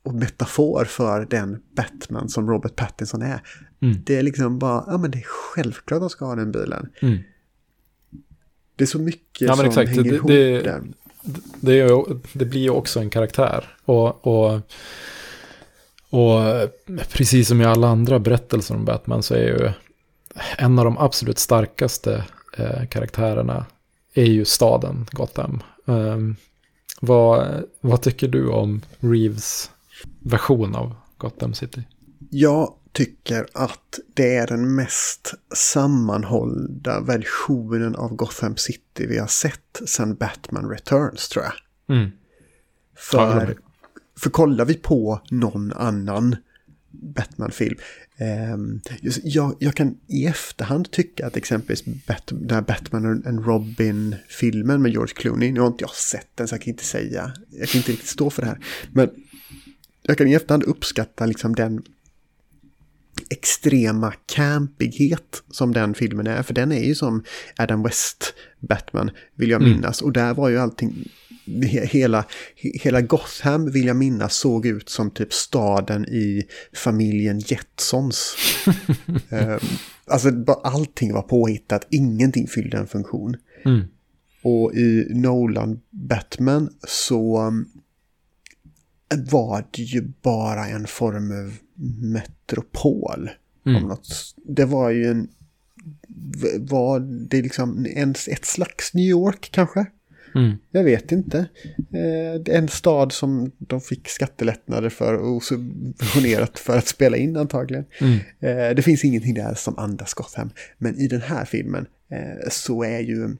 [0.03, 3.41] och metafor för den Batman som Robert Pattinson är.
[3.83, 3.97] Mm.
[4.07, 6.89] Det är liksom bara, ja men det är självklart att de ska ha den bilen.
[7.03, 7.19] Mm.
[8.77, 9.91] Det är så mycket Ja, som exakt.
[9.91, 10.83] hänger Det- ihop det- där.
[11.61, 12.03] Det, är,
[12.33, 13.65] det blir ju också en karaktär.
[13.85, 14.61] Och, och,
[16.11, 16.41] och
[17.11, 19.71] precis som i alla andra berättelser om Batman så är ju
[20.59, 22.25] en av de absolut starkaste
[22.59, 23.67] eh, karaktärerna
[24.15, 25.63] är ju staden Gotham.
[25.87, 26.37] Ehm,
[27.01, 29.71] vad, vad tycker du om Reeves
[30.21, 31.83] version av Gotham City?
[32.31, 39.81] Jag tycker att det är den mest sammanhållna versionen av Gotham City vi har sett
[39.87, 41.97] sedan Batman Returns tror jag.
[41.97, 42.11] Mm.
[42.97, 43.57] För,
[44.19, 46.37] för kollar vi på någon annan
[46.91, 47.79] Batman-film.
[49.01, 54.83] just- jag, jag kan i efterhand tycka att exempelvis Bat, den här Batman and Robin-filmen
[54.83, 57.69] med George Clooney, nu har inte jag sett den så jag kan inte säga, jag
[57.69, 58.59] kan inte riktigt stå för det här.
[58.93, 59.11] Men
[60.03, 61.83] jag kan i efterhand uppskatta liksom den
[63.31, 66.43] extrema campighet som den filmen är.
[66.43, 67.25] För den är ju som
[67.59, 69.73] Adam West Batman vill jag Mm.
[69.75, 70.03] minnas.
[70.03, 71.09] Och där var ju allting,
[71.47, 72.21] he- hela,
[72.63, 76.43] he- hela Gotham vill jag minnas såg ut som typ staden i
[76.73, 78.37] familjen Jetsons.
[79.31, 79.59] Ehm,
[80.07, 80.31] alltså
[80.65, 83.37] allting var påhittat, ingenting fyllde en funktion.
[83.65, 83.81] Mm.
[84.43, 87.69] Och i Nolan Batman så um,
[89.31, 91.53] var det ju bara en form av
[92.01, 93.31] metropol.
[93.67, 93.83] Mm.
[93.83, 94.35] Om något.
[94.37, 95.29] Det var ju en...
[96.59, 99.87] Var det liksom en, ett slags New York kanske?
[100.35, 100.57] Mm.
[100.71, 101.39] Jag vet inte.
[101.93, 107.85] Eh, en stad som de fick skattelättnader för och subventionerat för att spela in antagligen.
[108.01, 108.19] Mm.
[108.41, 110.51] Eh, det finns ingenting där som andas Gotham.
[110.79, 113.37] Men i den här filmen eh, så är ju,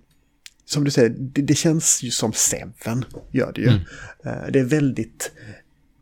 [0.65, 3.69] som du säger, det, det känns ju som Seven, gör det ju.
[3.69, 3.81] Mm.
[4.25, 5.33] Eh, det är väldigt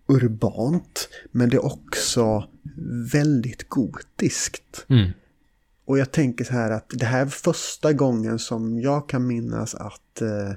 [0.09, 2.49] urbant, men det är också
[3.13, 4.87] väldigt gotiskt.
[4.89, 5.11] Mm.
[5.85, 9.75] Och jag tänker så här att det här är första gången som jag kan minnas
[9.75, 10.51] att eh,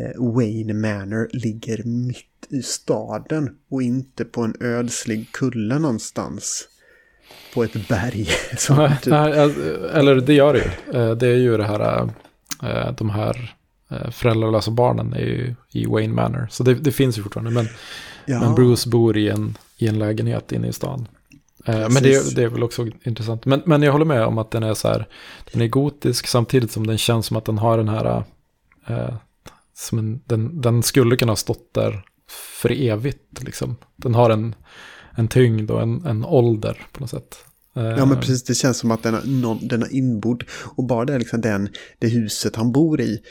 [0.00, 6.68] eh, Wayne Manor ligger mitt i staden och inte på en ödslig kulle någonstans.
[7.54, 8.28] På ett berg.
[8.58, 9.32] Som Nej, typ, nej,
[9.92, 10.98] eller det gör det ju.
[11.00, 12.10] Eh, Det är ju det här,
[12.62, 13.54] eh, de här
[14.12, 16.46] föräldralösa barnen är ju i Wayne Manor.
[16.50, 17.50] Så det, det finns ju fortfarande.
[17.50, 17.66] Men,
[18.26, 21.08] ja, men Bruce bor i en, i en lägenhet inne i stan.
[21.64, 22.34] Eh, Men det, Precis.
[22.34, 23.44] det är väl också intressant.
[23.44, 25.06] Men, men jag håller med om att den är så här,
[25.52, 28.24] den är gotisk samtidigt som den känns som att den har den här,
[28.86, 29.14] eh,
[29.74, 32.04] som en, den, den skulle kunna ha stått där
[32.62, 33.76] för evigt liksom.
[33.96, 34.54] Den har en,
[35.14, 37.36] en tyngd och en, en ålder på något sätt.
[37.74, 40.44] Ja men precis, det känns som att den, har någon, den är inbodd.
[40.76, 41.68] Och bara det, liksom den,
[41.98, 43.22] det huset han bor i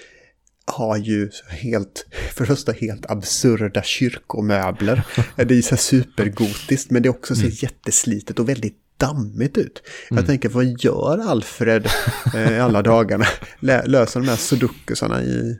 [0.71, 2.05] har ju helt,
[2.35, 5.03] för första helt absurda kyrkomöbler.
[5.35, 9.83] det är så supergotiskt men det är också så jätteslitet och väldigt dammigt ut.
[10.09, 11.87] Jag tänker, vad gör Alfred
[12.35, 13.25] eh, alla dagarna?
[13.85, 15.57] Löser de här sudokusarna i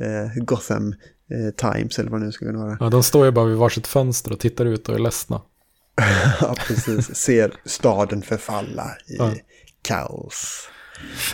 [0.00, 0.94] eh, Gotham
[1.30, 2.76] eh, Times eller vad det nu ska vara.
[2.80, 5.42] Ja, de står ju bara vid varsitt fönster och tittar ut och är ledsna.
[6.40, 7.14] ja, precis.
[7.14, 9.32] Ser staden förfalla i Ja.
[9.82, 10.68] kaos.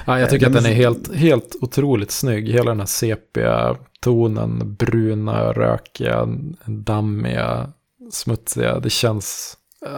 [0.07, 2.49] Ja, jag tycker Eh, att den är helt, helt otroligt snygg.
[2.49, 6.29] Hela den här sepia-tonen, bruna, rökiga,
[6.67, 7.73] dammiga,
[8.11, 8.79] smutsiga.
[8.81, 9.57] Det känns,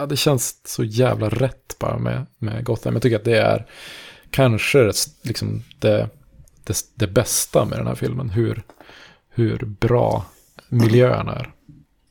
[0.09, 2.93] det känns så jävla rätt bara med, med Gotham.
[2.93, 3.65] Jag tycker att det är
[4.29, 4.91] kanske
[5.21, 6.09] liksom det,
[6.63, 8.29] det, det bästa med den här filmen.
[8.29, 8.63] Hur,
[9.29, 10.25] hur bra
[10.69, 11.53] miljöerna är.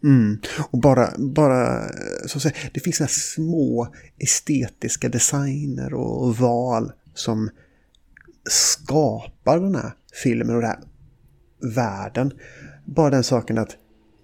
[0.02, 0.40] Mm.
[0.70, 1.88] Och bara, bara
[2.26, 3.88] så att säga, det finns här små
[4.18, 7.50] estetiska designer och val som
[8.50, 9.92] skapar den här
[10.24, 10.78] filmen och den här
[11.74, 12.32] världen.
[12.84, 13.76] Bara den saken att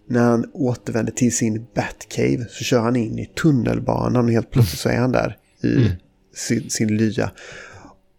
[0.08, 4.80] när han återvänder till sin Batcave så kör han in i tunnelbanan och helt plötsligt
[4.80, 5.90] så är han där i
[6.34, 7.30] sin, sin lya.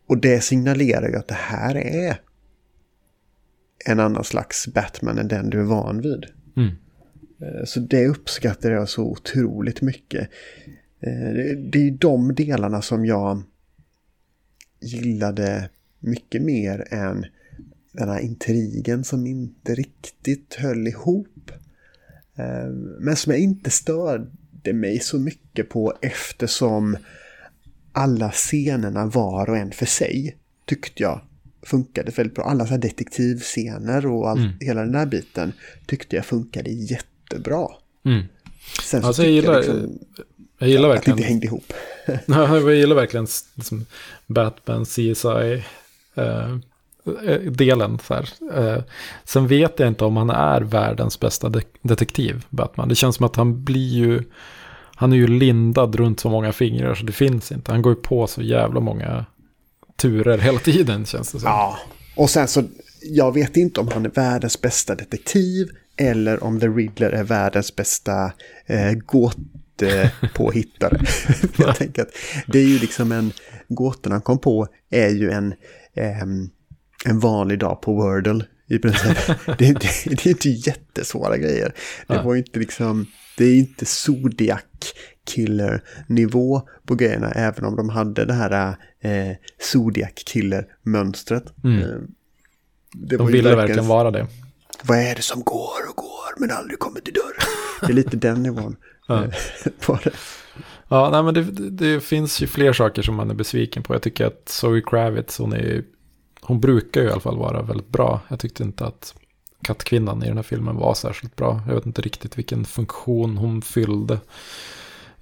[0.08, 2.22] Och det signalerar ju att det här är
[3.86, 6.26] en annan slags Batman än den du är van vid.
[6.58, 6.70] Mm.
[7.42, 10.30] Eh, Så det uppskattar jag så otroligt mycket.
[11.02, 13.44] Eh, det- Det är ju de delarna som jag
[14.80, 15.70] gillade
[16.00, 17.26] mycket mer än
[17.92, 21.52] den här intrigen som inte riktigt höll ihop.
[22.36, 22.68] Eh,
[23.00, 26.98] Men som jag inte störde mig så mycket på eftersom
[27.92, 31.22] alla scenerna var och en för sig tyckte jag
[31.62, 32.46] funkade väldigt bra.
[32.46, 35.54] Alla så här detektivscener och all, hela den där biten
[35.86, 37.68] tyckte jag funkade jättebra.
[38.06, 38.24] Mm.
[38.84, 40.00] Sen så Alltså, jag tycker jag gillar- liksom
[40.58, 41.18] Jag gillar att det verkligen...
[41.18, 41.74] inte hängde ihop.
[42.26, 43.86] Ja, jag gillar verkligen liksom,
[44.28, 45.64] Batman, CSI,
[46.16, 46.52] eh,
[47.26, 48.00] eh, delen.
[48.08, 48.30] Så här.
[48.54, 48.84] Eh,
[49.24, 52.90] sen vet jag inte om han är världens bästa de- detektiv, Batman.
[52.90, 54.24] Det känns som att han blir ju,
[54.96, 57.72] han är ju lindad runt så många fingrar så det finns inte.
[57.72, 59.26] Han går ju på så jävla många
[59.98, 61.50] turer hela tiden känns det som.
[61.50, 61.78] Ja,
[62.16, 62.64] och sen så,
[63.02, 67.76] jag vet inte om han är världens bästa detektiv eller om The Riddler är världens
[67.76, 68.32] bästa
[68.66, 69.62] eh, gåtpåhittare.
[71.54, 72.12] För jag tänker att
[72.48, 73.32] det är ju liksom en,
[73.68, 75.54] gåtorna han kom på är ju en,
[75.96, 76.50] ehm,
[77.06, 79.18] en vanlig dag på Wordle i princip.
[79.46, 79.74] det, det,
[80.06, 81.74] det är inte jättesvåra grejer.
[82.08, 82.22] Det Ja.
[82.22, 83.06] var ju inte liksom,
[83.38, 84.62] det är inte Zodiac
[85.26, 91.44] killer-nivå på grejerna, även om de hade det här eh, Zodiac killer-mönstret.
[91.64, 91.82] Mm.
[91.82, 91.88] Eh,
[92.94, 94.28] det De ville verkligen vara det.
[94.84, 97.42] Vad är det som går och går men aldrig kommer till dörren?
[97.82, 98.76] Det är lite den nivån.
[99.08, 99.24] Ja.
[99.24, 99.32] eh,
[99.86, 100.12] på det.
[100.88, 103.94] Ja, nej, men det, det, finns ju fler saker som man är besviken på.
[103.94, 105.84] Jag tycker att Zoe Kravitz, hon, är,
[106.42, 108.20] hon brukar ju i alla fall vara väldigt bra.
[108.28, 109.16] Jag tyckte inte att
[109.62, 111.62] kattkvinnan i den här filmen var särskilt bra.
[111.68, 114.20] Jag vet inte riktigt vilken funktion hon fyllde.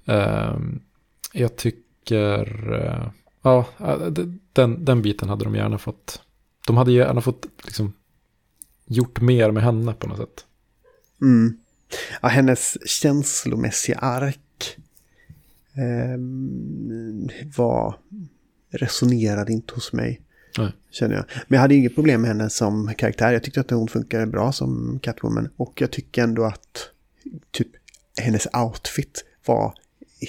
[0.04, 0.80] Ehm,
[1.32, 3.10] jag tycker, eh,
[3.42, 3.66] ja,
[4.10, 6.20] d- den, den biten hade de gärna fått.
[6.66, 7.92] De hade gärna fått liksom
[8.86, 10.44] gjort mer med henne på något sätt.
[11.22, 11.58] Mm.
[12.22, 14.76] Ja, hennes känslomässiga ark
[15.74, 17.96] ehm, var,
[18.70, 20.20] resonerade inte hos mig.
[20.58, 20.72] Nej.
[20.90, 21.24] Känner jag.
[21.48, 23.32] Men jag hade inget problem med henne som karaktär.
[23.32, 25.48] Jag tyckte att hon funkade bra som Catwoman.
[25.56, 26.90] Och jag tycker ändå att
[27.50, 27.68] typ
[28.22, 29.74] hennes outfit var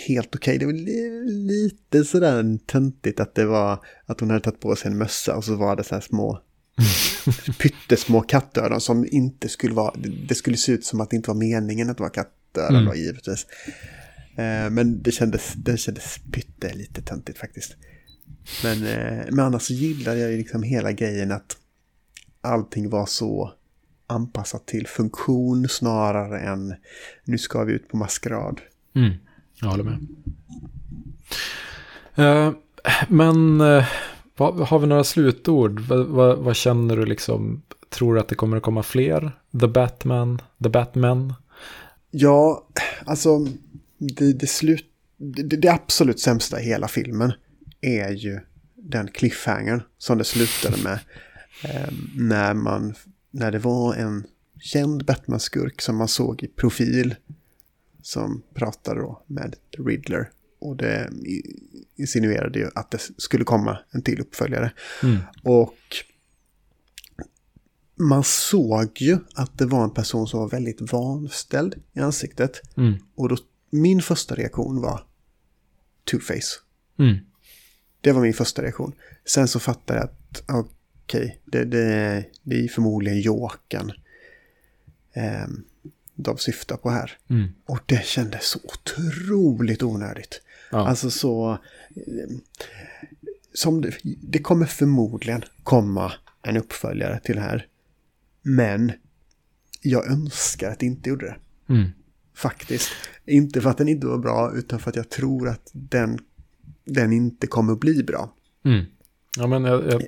[0.08, 0.58] helt okej.
[0.58, 4.92] Det var li- lite sådär töntigt att det var att hon hade tagit på sig
[4.92, 6.42] en mössa och så var det så här små
[7.60, 9.94] pyttesmå kattöron som inte skulle vara,
[10.28, 12.38] det skulle se ut som att det inte var meningen att vara kattöron
[12.70, 12.86] Mm.
[12.86, 13.46] då givetvis.
[14.36, 17.76] Eh, Men det kändes, det kändes pytte lite töntigt faktiskt.
[18.64, 21.58] Men, eh, men annars så gillar jag ju liksom hela grejen att
[22.42, 23.54] allting var så
[24.08, 26.76] anpassat till funktion snarare än
[27.24, 28.62] nu ska vi ut på maskerad.
[28.96, 29.14] Mm,
[29.62, 30.08] jag håller med.
[32.16, 32.52] Eh,
[33.10, 33.86] men eh,
[34.38, 35.80] vad, har vi några slutord?
[35.80, 37.62] Vad, vad, vad känner du liksom?
[37.90, 39.32] Tror du att det kommer att komma fler?
[39.60, 40.42] The Batman?
[40.64, 41.34] The Batman?
[42.12, 42.68] Ja,
[43.06, 43.48] alltså
[43.98, 44.86] det, det, slut,
[45.18, 47.34] det, det absolut sämsta i hela filmen
[47.82, 48.40] är ju
[48.76, 51.00] den cliffhangern som det slutade med.
[51.64, 52.96] Eh, när, man,
[53.32, 54.24] när det var en
[54.60, 57.16] känd Batman-skurk som man såg i profil
[58.02, 60.30] som pratade då med Riddler.
[60.60, 61.10] Och det
[61.96, 64.72] insinuerade ju att det skulle komma en till uppföljare.
[65.04, 65.18] Mm.
[65.44, 65.76] Och
[67.96, 72.62] man såg ju att det var en person som var väldigt vanställd i ansiktet.
[72.78, 72.94] Mm.
[73.16, 73.38] Och då,
[73.70, 75.04] min första reaktion var
[76.12, 76.60] Two-Face.
[77.00, 77.18] Mm.
[78.02, 78.94] Det var min första reaktion.
[79.26, 83.92] Sen så fattade jag att okej, det, det, det är förmodligen Jokern
[85.14, 85.48] eh,
[86.16, 87.18] de syftar på här.
[87.30, 87.48] Mm.
[87.66, 90.42] Och det kändes så otroligt onödigt.
[90.72, 90.88] Ja.
[90.88, 91.52] Alltså så...
[91.96, 92.38] eh,
[93.54, 96.12] Som det, det kommer förmodligen komma
[96.44, 97.68] en uppföljare till det här.
[98.42, 98.92] Men
[99.82, 101.38] jag önskar att det inte gjorde det.
[101.74, 101.90] Mm.
[102.34, 102.90] Faktiskt.
[103.26, 106.20] Inte för att den inte var bra, utan för att jag tror att den,
[106.86, 108.34] den inte kommer att bli bra.
[108.66, 108.86] Mm.
[109.38, 110.02] Ja, men jag, jag,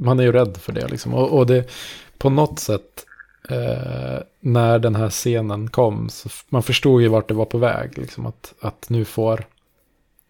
[0.00, 1.14] man är ju rädd för det liksom.
[1.14, 1.70] Och, och det,
[2.18, 3.06] på något sätt,
[3.48, 7.98] eh, när den här scenen kom, så man förstod ju vart det var på väg.
[7.98, 9.46] Liksom, att, att nu, får,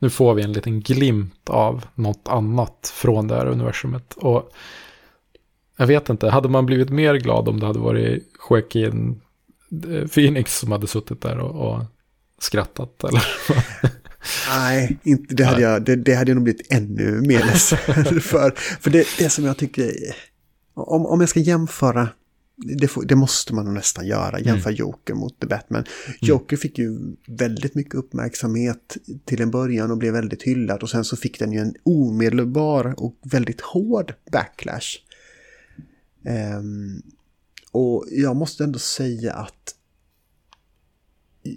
[0.01, 4.15] nu får vi en liten glimt av något annat från det här universumet.
[4.17, 4.51] Och
[5.77, 9.21] jag vet inte, hade man blivit mer glad om det hade varit Joaquin
[9.89, 11.83] eh, Phoenix som hade suttit där och, och
[12.39, 13.05] skrattat?
[13.05, 13.25] Eller?
[14.49, 17.79] Nej, inte, det, hade jag, det, det hade jag nog blivit ännu mer ledsen
[18.21, 18.51] för.
[18.81, 19.93] För det, det som jag tycker,
[20.75, 22.09] om, om jag ska jämföra,
[22.65, 25.85] det, får, det måste man nästan göra, jämföra Joker mot The Batman.
[26.21, 31.05] Joker fick ju väldigt mycket uppmärksamhet till en början och blev väldigt hyllad och sen
[31.05, 34.99] så fick den ju en omedelbar och väldigt hård backlash.
[36.25, 37.03] Ehm,
[37.73, 39.75] och jag måste ändå säga att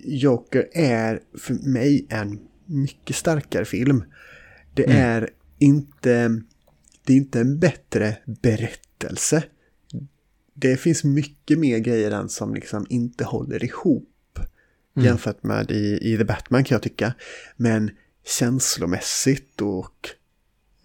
[0.06, 4.04] Joker är för mig en mycket starkare film.
[4.74, 5.30] Det är
[5.60, 6.42] inte
[7.06, 9.44] det är inte en bättre berättelse.
[10.54, 14.10] Det finns mycket mer grejer än som liksom inte håller ihop.
[14.96, 17.14] Jämfört med i, i The Batman kan jag tycka.
[17.58, 17.92] Men
[18.26, 20.10] känslomässigt och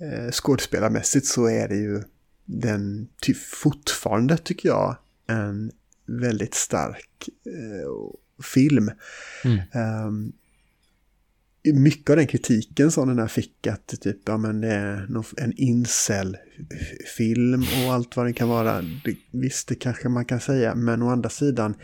[0.00, 2.02] eh, skådespelarmässigt så är det ju
[2.44, 4.96] den ty, fortfarande tycker jag
[5.26, 5.72] en
[6.06, 8.90] väldigt stark eh, film.
[9.44, 9.60] Mm.
[9.72, 10.32] Ehm,
[11.72, 15.24] mycket av den kritiken som den här fick att typ, ja men det är någon-
[15.36, 18.82] en incel-film och allt vad det kan vara.
[19.04, 21.74] Det, visst, det kanske man kan säga, men å andra sidan,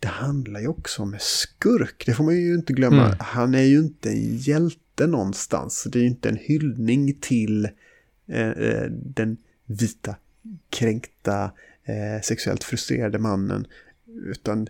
[0.00, 2.02] det handlar ju också om skurk.
[2.06, 3.04] Det får man ju inte glömma.
[3.06, 3.16] Mm.
[3.20, 5.86] Han är ju inte en hjälte någonstans.
[5.92, 7.64] Det är ju inte en hyllning till
[8.28, 10.16] eh, eh, den vita,
[10.70, 11.44] kränkta,
[11.84, 13.66] eh, sexuellt frustrerade mannen.
[14.26, 14.68] Utan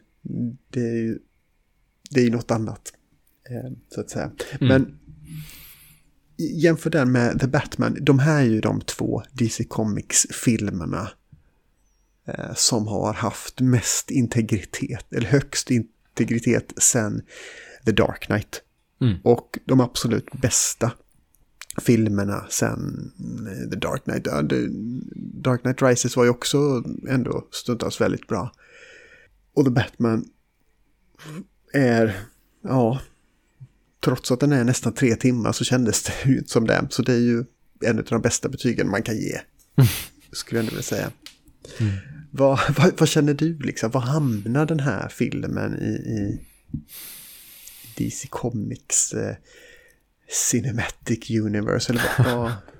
[0.70, 1.18] det är ju
[2.11, 2.92] det är ju något annat.
[3.51, 4.30] Eh, så att säga.
[4.61, 4.99] Men
[6.36, 7.97] jämför den med The Batman.
[8.01, 11.11] De här är ju de två DC Comics-filmerna
[12.26, 17.22] eh, som har haft mest integritet, eller högst integritet sen
[17.84, 18.62] The Dark Knight.
[19.01, 19.18] Mm.
[19.22, 20.92] Och de absolut bästa
[21.80, 23.12] filmerna sen
[23.49, 24.24] eh, The Dark Knight.
[24.24, 24.66] The
[25.42, 28.53] Dark Knight Rises var ju också ändå stundtals väldigt bra.
[29.55, 30.24] Och The Batman
[31.72, 32.16] är,
[32.62, 33.01] ja,
[34.05, 36.86] trots att den är nästan tre timmar så kändes det ju inte som det.
[36.90, 37.44] Så det är ju
[37.84, 39.40] en av de bästa betygen man kan ge.
[40.32, 41.11] Skulle jag ändå vilja säga.
[42.30, 43.90] Vad, vad, vad känner du liksom?
[43.90, 46.40] Var hamnar den här filmen i, i
[47.96, 49.36] DC Comics eh,
[50.50, 51.92] Cinematic Universe?
[51.92, 52.52] Eller vad, vad,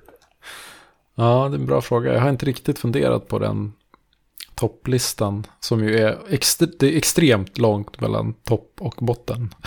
[1.15, 2.13] Ja, det är en bra fråga.
[2.13, 3.73] Jag har inte riktigt funderat på den
[4.55, 5.47] topplistan.
[5.59, 9.53] Som ju är, ext- det är extremt långt mellan topp och botten.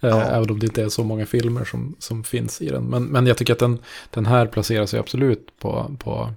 [0.00, 0.22] Eh, Ja.
[0.22, 2.84] Även om det inte är så många filmer som, som finns i den.
[2.84, 3.78] Men, men jag tycker att den,
[4.10, 6.32] den här placerar sig absolut på, på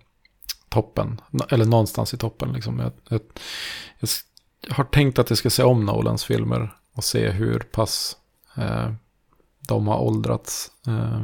[0.70, 1.22] toppen.
[1.50, 2.54] Eller någonstans i toppen.
[2.54, 2.80] Liksom.
[2.80, 3.22] Jag, jag,
[4.68, 6.74] jag har tänkt att jag ska se om Nolans filmer.
[6.94, 8.18] Och se hur pass
[8.58, 8.92] eh,
[9.68, 10.72] de har åldrats.
[10.88, 11.22] Eh,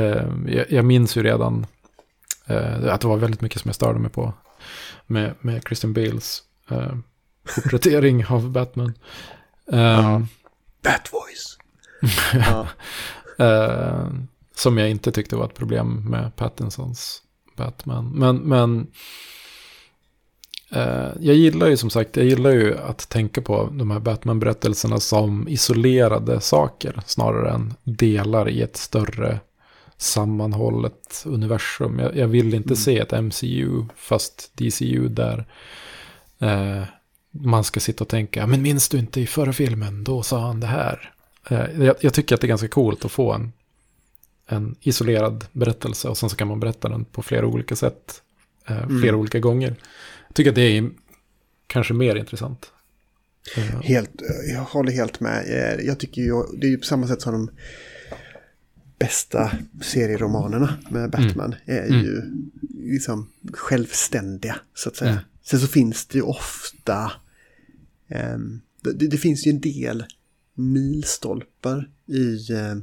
[0.00, 1.66] eh, jag, jag minns ju redan
[2.46, 4.32] eh, att det var väldigt mycket som jag störde mig på.
[5.06, 6.94] Med, med Christian Bales eh,
[7.54, 8.94] porträttering av Batman.
[9.72, 10.26] Eh, Ja.
[10.82, 11.58] Bat Voice.
[12.46, 12.66] ja.
[13.44, 14.08] eh,
[14.56, 17.22] som jag inte tyckte var ett problem med Pattinsons
[17.56, 18.10] Batman.
[18.14, 18.86] Men, men
[20.70, 25.00] eh, jag gillar ju som sagt, jag gillar ju att tänka på de här Batman-berättelserna
[25.00, 27.02] som isolerade saker.
[27.06, 29.40] Snarare än delar i ett större
[29.96, 31.98] sammanhållet universum.
[31.98, 35.46] Jag, jag vill inte se ett MCU fast DCU där
[36.38, 36.82] eh,
[37.30, 40.60] man ska sitta och tänka, men minns du inte i förra filmen, då sa han
[40.60, 41.12] det här.
[41.48, 43.52] Eh, jag, jag tycker att det är ganska coolt att få en,
[44.46, 48.22] en isolerad berättelse och sen så kan man berätta den på flera olika sätt,
[48.68, 49.76] eh, flera olika gånger.
[50.28, 50.90] Jag tycker att det är
[51.66, 52.70] kanske mer intressant.
[53.56, 54.10] Eh, Helt,
[54.54, 55.44] jag håller helt med.
[55.48, 57.50] Eh, Jag tycker ju, det är ju på samma sätt som de
[59.04, 59.50] bästa
[59.82, 62.22] serieromanerna med Batman är ju
[62.74, 65.10] liksom självständiga, så att säga.
[65.10, 65.24] Mm.
[65.42, 67.12] Sen så finns det ju ofta,
[68.08, 70.04] ehm, det, det finns ju en del
[70.54, 72.74] milstolpar i, eh,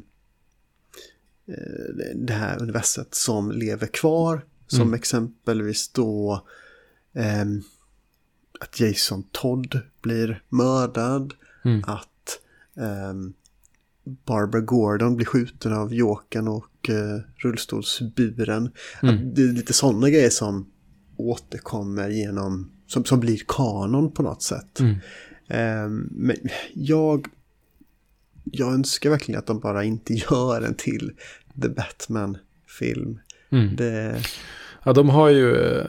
[2.16, 4.46] det här universet som lever kvar.
[4.68, 4.94] Som Mm.
[4.94, 6.48] exempelvis då
[7.14, 7.62] ehm,
[8.60, 11.34] att Jason Todd blir mördad.
[11.66, 11.84] Mm.
[11.88, 12.40] Att
[12.78, 13.34] ehm,
[14.04, 18.72] Barbara Gordon blir skjuten av Jokern och eh, rullstolsburen.
[19.04, 19.34] Mm.
[19.34, 20.72] Det är lite sådana grejer som
[21.18, 24.80] återkommer genom, som, som blir kanon på något sätt.
[24.80, 24.96] Mm.
[25.48, 26.36] Ehm, men
[26.74, 27.28] jag,
[28.44, 31.12] jag önskar verkligen att de bara inte gör en till
[31.62, 33.20] The Batman-film.
[33.52, 33.76] Mm.
[33.76, 34.22] Det,
[34.84, 35.86] Ja, de har ju eh,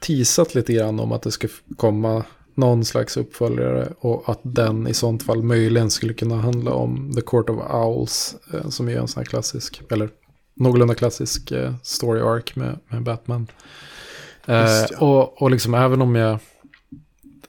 [0.00, 2.24] teasat lite grann om att det ska komma
[2.56, 7.20] någon slags uppföljare och att den i sånt fall möjligen skulle kunna handla om The
[7.20, 10.10] Court of Owls eh, som är en sån här klassisk, eller
[10.54, 13.46] någorlunda klassisk eh, story arc med, med Batman.
[14.46, 14.98] Eh, Just ja.
[14.98, 16.38] och, och liksom även om jag,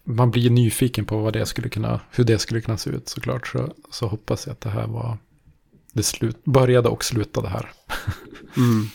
[0.03, 3.47] man blir nyfiken på vad det skulle kunna, hur det skulle kunna se ut såklart,
[3.47, 5.17] så, så hoppas jag att det här var,
[5.93, 7.71] det slut, började och slutade här.
[8.57, 8.87] mm.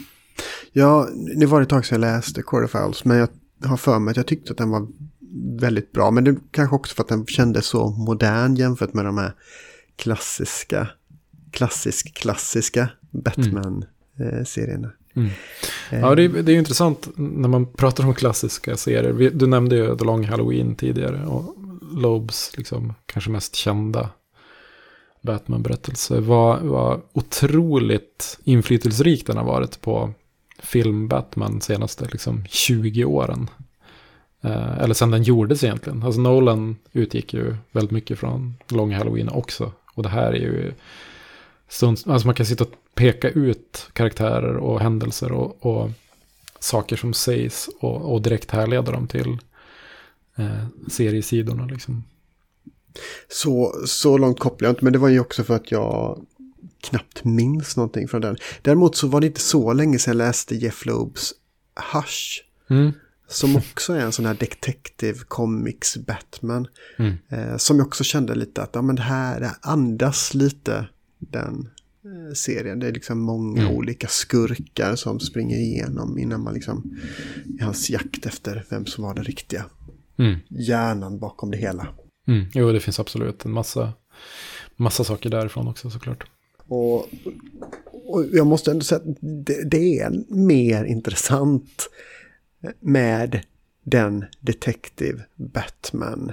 [0.72, 1.08] Ja,
[1.38, 3.28] det var ett tag sedan jag läste Court of Owls, men jag
[3.68, 4.86] har för mig att jag tyckte att den var
[5.60, 6.10] väldigt bra.
[6.10, 9.32] Men det kanske också för att den kändes så modern jämfört med de här
[9.96, 10.88] klassiska,
[11.52, 14.92] klassisk, klassiska Batman-serierna.
[15.16, 15.30] Mm.
[15.90, 19.30] Ja, det är, det är ju intressant när man pratar om klassiska serier.
[19.30, 21.26] Du nämnde ju The Long Halloween tidigare.
[21.26, 21.54] Och
[21.92, 24.10] Lobes liksom, kanske mest kända
[25.22, 26.20] Batman-berättelse.
[26.20, 30.12] Vad, vad otroligt inflytelserik den har varit på
[30.58, 33.50] film-Batman senaste liksom, 20 åren.
[34.42, 36.02] Eh, eller sen den gjordes egentligen.
[36.02, 39.72] Alltså Nolan utgick ju väldigt mycket från Long Halloween också.
[39.94, 40.72] Och det här är ju
[41.68, 45.90] stund, alltså man kan sitta och peka ut karaktärer och händelser och, och
[46.60, 49.38] saker som sägs och, och direkt härleda dem till
[50.36, 51.66] eh, seriesidorna.
[51.66, 52.04] Liksom.
[53.28, 56.26] Så, så långt kopplar jag inte, men det var ju också för att jag
[56.80, 58.36] knappt minns någonting från den.
[58.62, 61.32] Däremot så var det inte så länge sedan jag läste Jeff Lobes
[61.92, 62.42] Hush.
[62.70, 62.92] Mm.
[63.32, 66.66] Som också är en sån här Detective Comics Batman.
[66.98, 67.14] Mm.
[67.28, 71.68] Eh, som jag också kände lite att ja, men det, här, det andas lite den
[72.04, 72.78] eh, serien.
[72.80, 73.74] Det är liksom många Mm.
[73.74, 76.98] olika skurkar som springer igenom innan man liksom
[77.58, 79.64] i hans jakt efter vem som var den riktiga
[80.18, 80.38] Mm.
[80.48, 81.88] hjärnan bakom det hela.
[82.28, 82.46] Mm.
[82.54, 83.92] Jo, det finns absolut en massa,
[84.76, 86.24] massa saker därifrån också såklart.
[86.68, 86.98] Och,
[88.08, 91.88] och jag måste ändå säga att det, det är mer intressant
[92.80, 93.40] med
[93.84, 96.32] den Detective Batman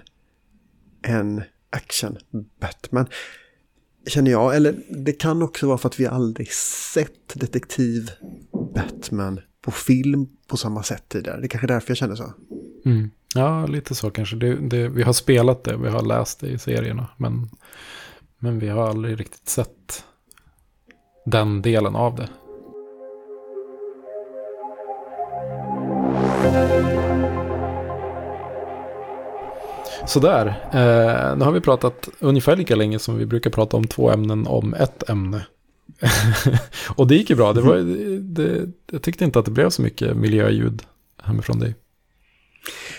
[1.01, 2.17] En Action
[2.59, 3.05] Batman.
[4.07, 6.51] Känner jag, eller det kan också vara för att vi aldrig
[6.93, 8.11] sett Detektiv
[8.75, 11.39] Batman på film på samma sätt tidigare.
[11.39, 12.33] Det är kanske är därför jag känner så.
[12.85, 13.09] Mm.
[13.35, 14.35] Ja, lite så kanske.
[14.35, 17.07] Det, det, vi har spelat det, vi har läst det i serierna.
[17.17, 17.49] Men,
[18.39, 20.03] men vi har aldrig riktigt sett
[21.25, 22.29] den delen av det.
[30.09, 34.11] Sådär, eh, nu har vi pratat ungefär lika länge som vi brukar prata om två
[34.11, 35.45] ämnen om ett ämne.
[36.95, 37.77] och det gick ju bra, det var,
[38.19, 40.83] det, jag tyckte inte att det blev så mycket miljöljud
[41.23, 41.75] hemifrån dig.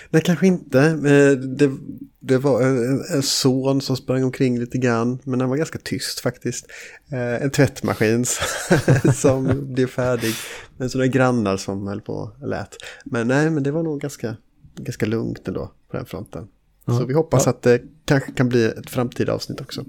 [0.09, 0.79] Nej, kanske inte.
[0.81, 1.71] Eh, Det,
[2.19, 6.19] det var en, en son som sprang omkring lite grann, men den var ganska tyst
[6.19, 6.65] faktiskt.
[7.11, 8.25] Eh, En tvättmaskin
[9.15, 10.33] som blev färdig.
[10.77, 12.75] Men sådana grannar som höll på och lät.
[13.05, 14.35] Men nej, men det var nog ganska,
[14.75, 16.47] ganska lugnt ändå på den fronten.
[16.85, 16.99] Ja.
[16.99, 17.49] Så vi hoppas Ja.
[17.49, 19.85] att det kanske kan bli ett framtida avsnitt också.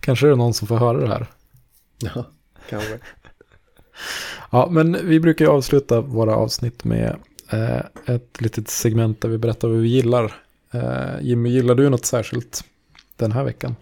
[0.00, 1.26] Kanske är det någon som får höra det här.
[1.98, 2.26] Ja,
[2.70, 2.98] kanske.
[4.50, 7.16] Ja, men vi brukar ju avsluta våra avsnitt med
[7.50, 10.34] eh, ett litet segment där vi berättar vad vi gillar.
[10.70, 12.64] Eh, Jimmy, gillar du något särskilt
[13.16, 13.76] den här veckan?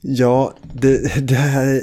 [0.00, 1.82] Ja, det, det här...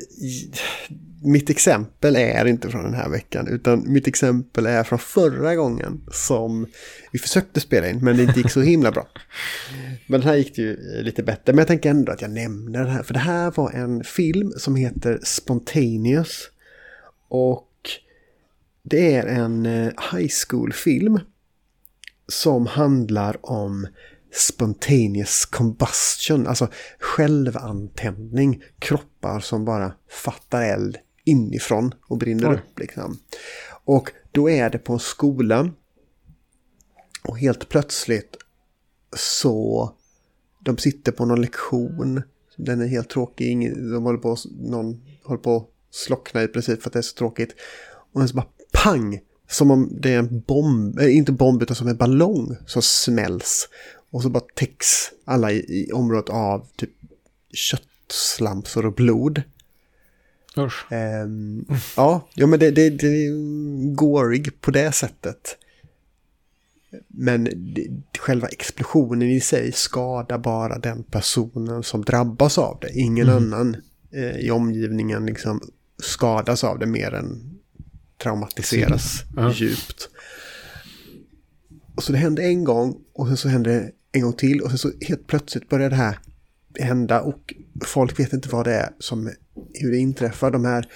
[1.23, 6.01] Mitt exempel är inte från den här veckan, utan mitt exempel är från förra gången
[6.11, 6.67] som
[7.11, 9.07] vi försökte spela in, men det inte gick så himla bra.
[10.07, 12.79] Men den här gick det ju lite bättre, men jag tänker ändå att jag nämner
[12.79, 16.49] den här, för det här var en film som heter Spontaneous.
[17.27, 17.67] Och
[18.87, 21.19] det är en eh, high school-film
[22.27, 23.87] som handlar om
[24.31, 26.67] spontaneous combustion, alltså
[26.99, 32.55] självantändning, kroppar som bara fattar eld inifrån och brinner Oj.
[32.55, 33.17] upp liksom.
[33.85, 35.69] Och då är det på en skola
[37.23, 38.37] och helt plötsligt
[39.17, 39.91] så
[40.59, 42.21] de sitter på någon lektion,
[42.57, 46.89] den är helt tråkig, de håller på, någon håller på att slockna i princip för
[46.89, 47.55] att det är så tråkigt.
[48.13, 48.47] Och så bara
[48.83, 49.19] pang!
[49.49, 53.69] Som om det är en bomb, eh, inte bomb utan som en ballong som smälls.
[54.11, 56.89] Och så bara täcks alla i, i området av typ
[57.53, 59.41] köttslamsor och blod.
[60.57, 60.91] Usch.
[60.91, 61.65] Ehm,
[61.95, 63.31] ja, ja, men det, det, det är
[63.95, 65.57] gorig på det sättet.
[67.07, 67.87] Men det,
[68.19, 72.91] själva explosionen i sig skadar bara den personen som drabbas av det.
[72.93, 73.43] Ingen Mm.
[73.43, 73.75] annan
[74.11, 75.61] eh, i omgivningen liksom
[76.03, 77.54] skadas av det mer än
[78.17, 79.53] traumatiseras Ja.
[79.53, 80.09] djupt.
[81.95, 84.69] Och så det hände en gång och sen så hände det en gång till och
[84.69, 86.19] sen så helt plötsligt började det här
[86.79, 87.53] hända och
[87.85, 89.31] folk vet inte vad det är som
[89.73, 90.51] hur det inträffar.
[90.51, 90.87] De här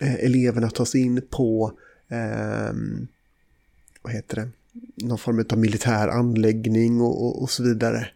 [0.00, 1.72] eh, eleverna tas in på
[2.08, 3.06] ehm,
[4.02, 4.48] vad heter det?
[5.06, 8.08] Någon form av militär anläggning och, och, och så vidare.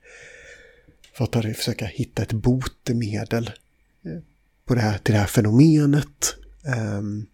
[1.13, 3.51] För att försöka hitta ett botemedel
[4.05, 4.19] eh,
[4.65, 6.37] på det här, till det här fenomenet.
[6.65, 7.27] Ehm,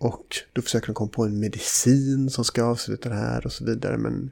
[0.00, 3.64] och då försöker de komma på en medicin som ska avsluta det här och så
[3.64, 3.98] vidare.
[3.98, 4.30] Men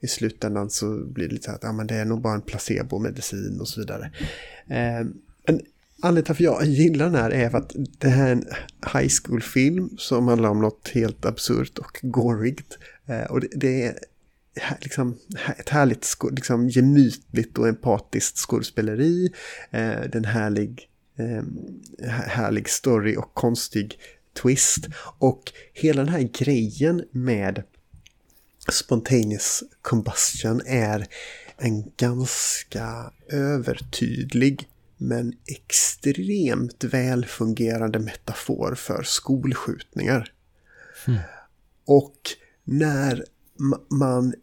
[0.00, 2.42] i slutändan så blir det lite så att ja, men det är nog bara en
[2.42, 4.10] placebo-medicin och så vidare.
[4.68, 5.00] Eh,
[5.44, 5.60] en
[6.02, 8.46] anledning till att jag gillar den här är för att det här är en
[8.94, 12.78] high school-film som handlar om något helt absurt och gorigt.
[13.06, 13.98] Eh, och det, det är
[14.80, 15.18] liksom,
[15.56, 19.32] ett härligt, liksom, gemytligt och empatiskt skådespeleri.
[19.70, 21.42] Eh, den härlig, eh,
[22.08, 23.98] härlig story och konstig
[24.42, 24.86] twist.
[25.18, 27.62] Och hela den här grejen med
[28.72, 31.06] spontaneous combustion är
[31.56, 40.32] en ganska övertydlig men extremt välfungerande metafor för skolskjutningar.
[41.86, 42.16] Och
[42.64, 43.24] när
[43.58, 44.34] ma- man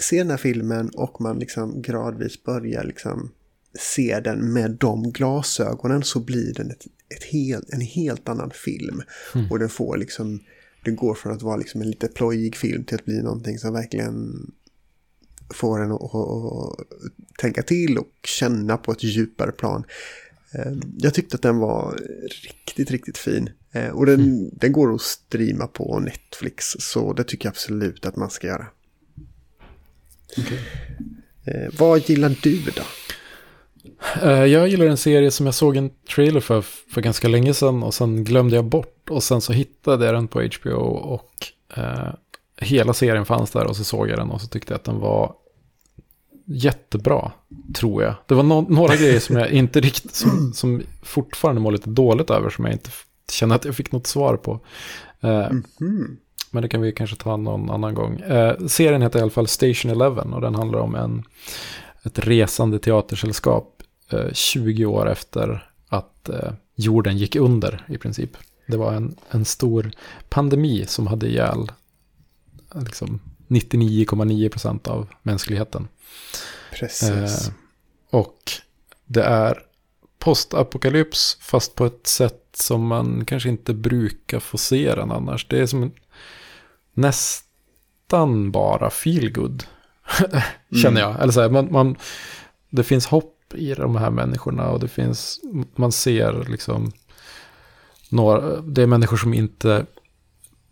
[0.00, 3.32] ser den här filmen och man liksom gradvis börjar liksom
[3.78, 6.84] se den med de glasögonen så blir den ett,
[7.16, 9.02] ett helt, en helt annan film.
[9.50, 10.40] Och den får liksom,
[10.84, 13.72] det går från att vara liksom en lite plojig film till att bli någonting som
[13.72, 14.46] verkligen
[15.54, 16.86] får en att,
[17.38, 19.84] tänka till och känna på ett djupare plan.
[20.54, 22.00] Eh, Jag tyckte att den var
[22.44, 23.50] riktigt, riktigt fin.
[23.72, 28.16] Eh, Och den, den går att streama på Netflix, så det tycker jag absolut att
[28.16, 28.66] man ska göra.
[31.44, 32.82] Eh, vad gillar du då?
[34.22, 37.82] Eh, Jag gillar en serie som jag såg en trailer för för ganska länge sedan
[37.82, 41.30] och sen glömde jag bort och sen så hittade jag den på HBO och
[41.76, 42.08] eh,
[42.60, 45.00] hela serien fanns där och så såg jag den och så tyckte jag att den
[45.00, 45.34] var
[46.46, 47.32] jättebra,
[47.74, 48.14] tror jag.
[48.26, 52.30] Det var no- några grejer som jag inte riktigt, som, som fortfarande mår lite dåligt
[52.30, 52.90] över som jag inte
[53.32, 54.60] känner att jag fick något svar på.
[55.20, 55.48] Eh,
[55.80, 56.16] Mhm.
[56.50, 58.20] men det kan vi kanske ta någon annan gång.
[58.20, 61.22] Eh, serien heter i alla fall Station Eleven och den handlar om en,
[62.02, 63.73] ett resande teatersällskap
[64.32, 68.30] 20 år efter att eh, jorden gick under i princip.
[68.66, 69.90] Det var en, en stor
[70.28, 71.72] pandemi som hade ihjäl
[72.74, 75.88] eh, liksom 99,9% av mänskligheten.
[76.72, 77.48] Precis.
[77.48, 77.52] Eh,
[78.10, 78.52] och
[79.06, 79.62] det är
[80.18, 85.48] postapokalyps fast på ett sätt som man kanske inte brukar få se den annars.
[85.48, 85.92] Det är som en,
[86.94, 89.64] nästan bara feel good
[90.82, 91.20] Känner jag.
[91.20, 91.96] Eller så här, man, man,
[92.70, 95.40] det finns hopp i de här människorna och det finns,
[95.76, 96.92] man ser liksom
[98.08, 99.86] några, det är människor som inte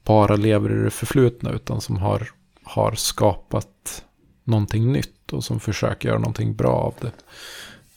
[0.05, 2.31] bara lever i det förflutna utan som har,
[2.63, 4.05] har skapat
[4.45, 7.13] någonting nytt och som försöker göra någonting bra av det.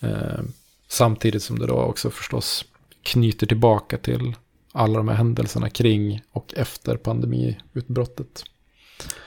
[0.08, 0.44] Eh,
[0.88, 2.66] samtidigt som det då också förstås
[3.04, 4.36] knyter tillbaka till
[4.72, 8.44] alla de här händelserna kring och efter pandemiutbrottet.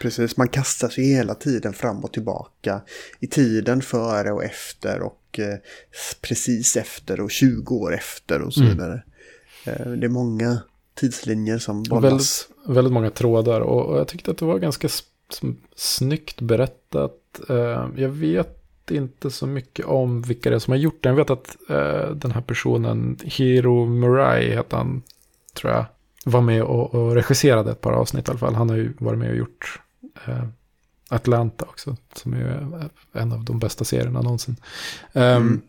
[0.00, 2.80] Precis, man kastar sig hela tiden fram och tillbaka
[3.20, 5.54] i tiden före och efter och eh,
[6.20, 8.72] precis efter och 20 år efter och så Mm.
[8.72, 9.02] vidare.
[9.64, 10.58] Eh, det är många
[10.94, 12.02] tidslinjer som bollas.
[12.04, 14.88] väldigt, väldigt många trådar och, och jag tyckte att det var ganska
[15.76, 17.40] snyggt berättat.
[17.48, 18.54] Eh, jag vet
[18.90, 21.08] inte så mycket om vilka det är som har gjort det.
[21.08, 21.56] Jag vet att
[22.14, 25.02] den här personen, Hiro Murai heter han,
[25.54, 25.84] tror jag,
[26.24, 28.54] var med och, och regisserade ett par avsnitt i alla fall.
[28.54, 29.80] Han har ju varit med och gjort
[31.08, 34.56] Atlanta också, som är en av de bästa serierna någonsin.
[35.12, 35.60] Ehm, Mm.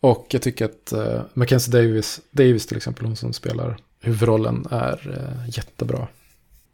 [0.00, 5.18] Och jag tycker att uh, Mackenzie Davis, Davis till exempel, hon som spelar huvudrollen, är
[5.18, 6.08] eh, jättebra.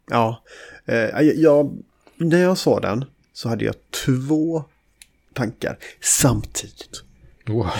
[0.09, 0.43] Ja,
[0.85, 1.83] eh, jag,
[2.15, 3.75] när jag såg den så hade jag
[4.05, 4.63] två
[5.33, 7.03] tankar samtidigt.
[7.47, 7.71] Wow.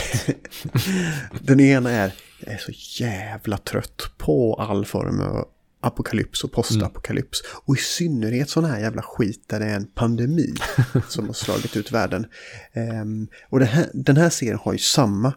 [1.41, 5.48] Den ena är, jag är så jävla trött på all form av
[5.86, 7.44] apokalyps och postapokalyps.
[7.64, 10.53] Och i synnerhet sån här jävla skit där det är en pandemi
[11.10, 12.28] som har slagit ut världen.
[12.74, 15.34] Ehm, och den här, den här serien har ju samma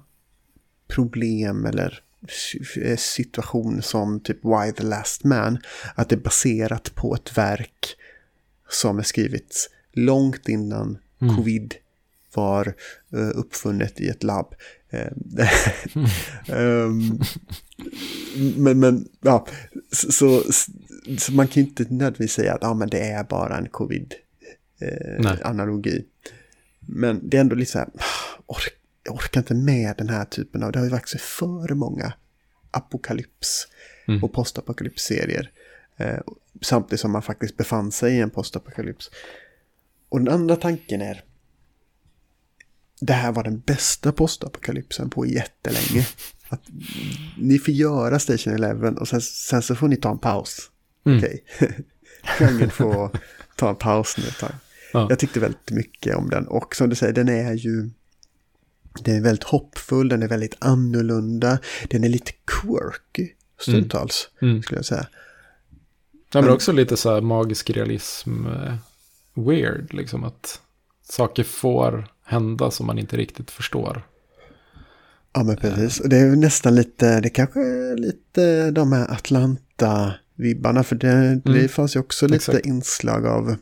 [0.89, 2.01] problem eller
[2.83, 5.59] eh, situation som typ Why the Last Man.
[5.95, 7.97] Att det är baserat på ett verk
[8.69, 10.99] som är skrivit långt innan
[11.37, 11.75] covid
[12.35, 12.75] var
[13.13, 14.55] eh, uppfunnet i ett labb.
[14.91, 15.15] Ehm,
[18.57, 19.47] men, men, ja,
[19.93, 20.43] så, så,
[21.19, 25.97] så man kan inte nödvändigtvis säga att ja, men det är bara en covid-analogi.
[25.97, 26.03] Eh,
[26.81, 27.89] men det är ändå lite så här,
[28.47, 28.73] ork,
[29.05, 32.13] jag orkar inte med den här typen av, det har ju faktiskt för många
[32.71, 33.69] apokalyps
[34.09, 34.25] Mm.
[34.25, 35.51] och postapokalypsserier.
[35.97, 36.19] Eh,
[36.61, 39.11] samtidigt som man faktiskt befann sig i en postapokalyps.
[40.09, 41.25] Och den andra tanken är,
[43.01, 46.07] det här var den bästa postapokalypsen på jättelänge.
[46.49, 46.61] Att
[47.37, 50.71] ni får göra Station Eleven och sen, sen så får ni ta en paus.
[51.07, 51.19] Mm.
[51.19, 51.45] Okej.
[52.39, 53.11] Genren får
[53.57, 54.51] ta en paus nu ett tag.
[54.93, 55.07] Ja.
[55.11, 56.47] Jag tyckte väldigt mycket om den.
[56.47, 57.91] Och som du säger, den är ju...
[59.05, 61.59] Den är väldigt hoppfull, den är väldigt annorlunda.
[61.91, 64.63] Den är lite quirky stundtals, Mm.
[64.63, 65.07] skulle jag säga.
[66.11, 68.47] Ja, men Men- också lite så här magisk realism.
[68.47, 68.75] eh,
[69.35, 70.61] Weird, liksom att
[71.03, 74.03] saker får hända som man inte riktigt förstår.
[75.33, 76.01] Ja, men precis.
[76.01, 80.83] Och det är nästan lite, det kanske är lite de här Atlanta-vibbarna.
[80.83, 81.69] För det, det Mm.
[81.69, 82.67] fanns ju också lite Exakt.
[82.67, 83.57] inslag av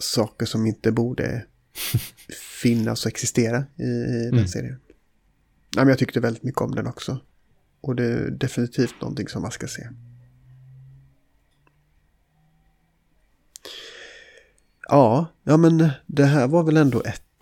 [0.00, 1.44] saker som inte borde
[2.62, 3.82] finnas och existera i
[4.24, 4.48] den Mm.
[4.48, 4.76] serien.
[5.76, 7.18] Ja, men jag tyckte väldigt mycket om den också.
[7.80, 9.88] Och det är definitivt någonting som man ska se.
[14.88, 17.33] Ja, ja men det här var väl ändå ett eh,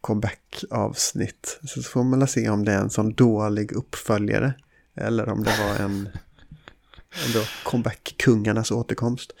[0.00, 1.58] comeback-avsnitt.
[1.64, 4.54] Så får man se om det är en sån dålig uppföljare.
[4.96, 6.08] Eller om det var en
[7.62, 9.32] comeback-kungarnas återkomst.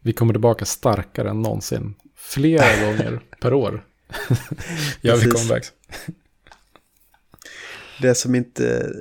[0.00, 1.94] Vi kommer tillbaka starkare än någonsin.
[2.16, 3.84] Flera gånger per år.
[5.00, 5.72] Gör vi comebacks.
[8.00, 8.92] Det som inte,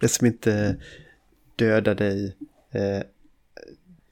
[0.00, 0.76] det som inte
[1.56, 2.36] dödar dig
[2.72, 3.02] eh,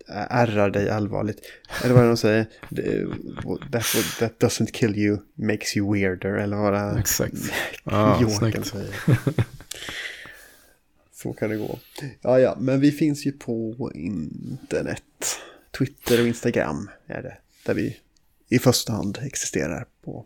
[0.08, 1.40] ärrar dig allvarligt.
[1.84, 2.46] Eller vad är det de säger?
[3.72, 3.84] That,
[4.18, 6.34] that doesn't kill you makes you weirder.
[6.34, 6.98] Eller vad det är.
[6.98, 7.34] Exakt.
[7.88, 8.94] Ah, Jokern säger.
[11.12, 11.78] Så kan det gå.
[12.20, 15.02] Ja, ja, men vi finns ju på internet.
[15.78, 17.36] Twitter och Instagram är det.
[17.66, 17.96] Där vi
[18.48, 20.24] i första hand existerar på.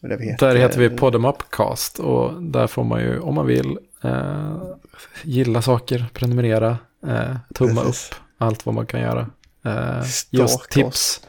[0.00, 4.62] Där, vi Där heter vi Podemupcast och där får man ju, om man vill, eh,
[5.22, 8.10] gilla saker, prenumerera, eh, tumma Precis.
[8.10, 9.30] upp, allt vad man kan göra.
[9.64, 11.20] Eh, ge oss tips.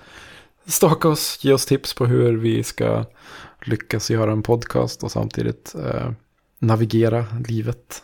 [0.66, 3.06] Staka oss, ge oss tips på hur vi ska
[3.66, 6.12] lyckas göra en podcast och samtidigt eh,
[6.60, 8.04] navigera livet.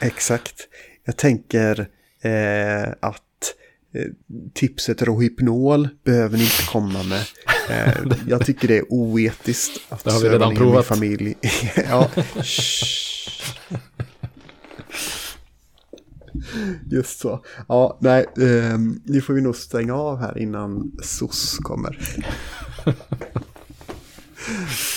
[0.00, 0.54] Exakt.
[1.04, 1.80] Jag tänker
[2.22, 3.54] eh, att
[3.94, 4.06] eh,
[4.54, 7.24] tipset Rohypnol behöver ni inte komma med.
[7.70, 10.86] Eh, jag tycker det är oetiskt att Det har vi redan provat.
[10.86, 11.34] familj.
[11.88, 12.10] ja.
[16.90, 17.44] Just så.
[17.68, 21.98] Ja, nej, eh, nu får vi nog stänga av här innan SOS kommer.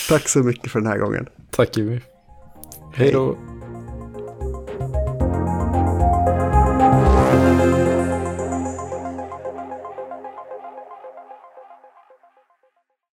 [0.08, 1.26] Tack så mycket för den här gången.
[1.50, 2.00] Tack Jimmy.
[2.94, 3.36] Hej då.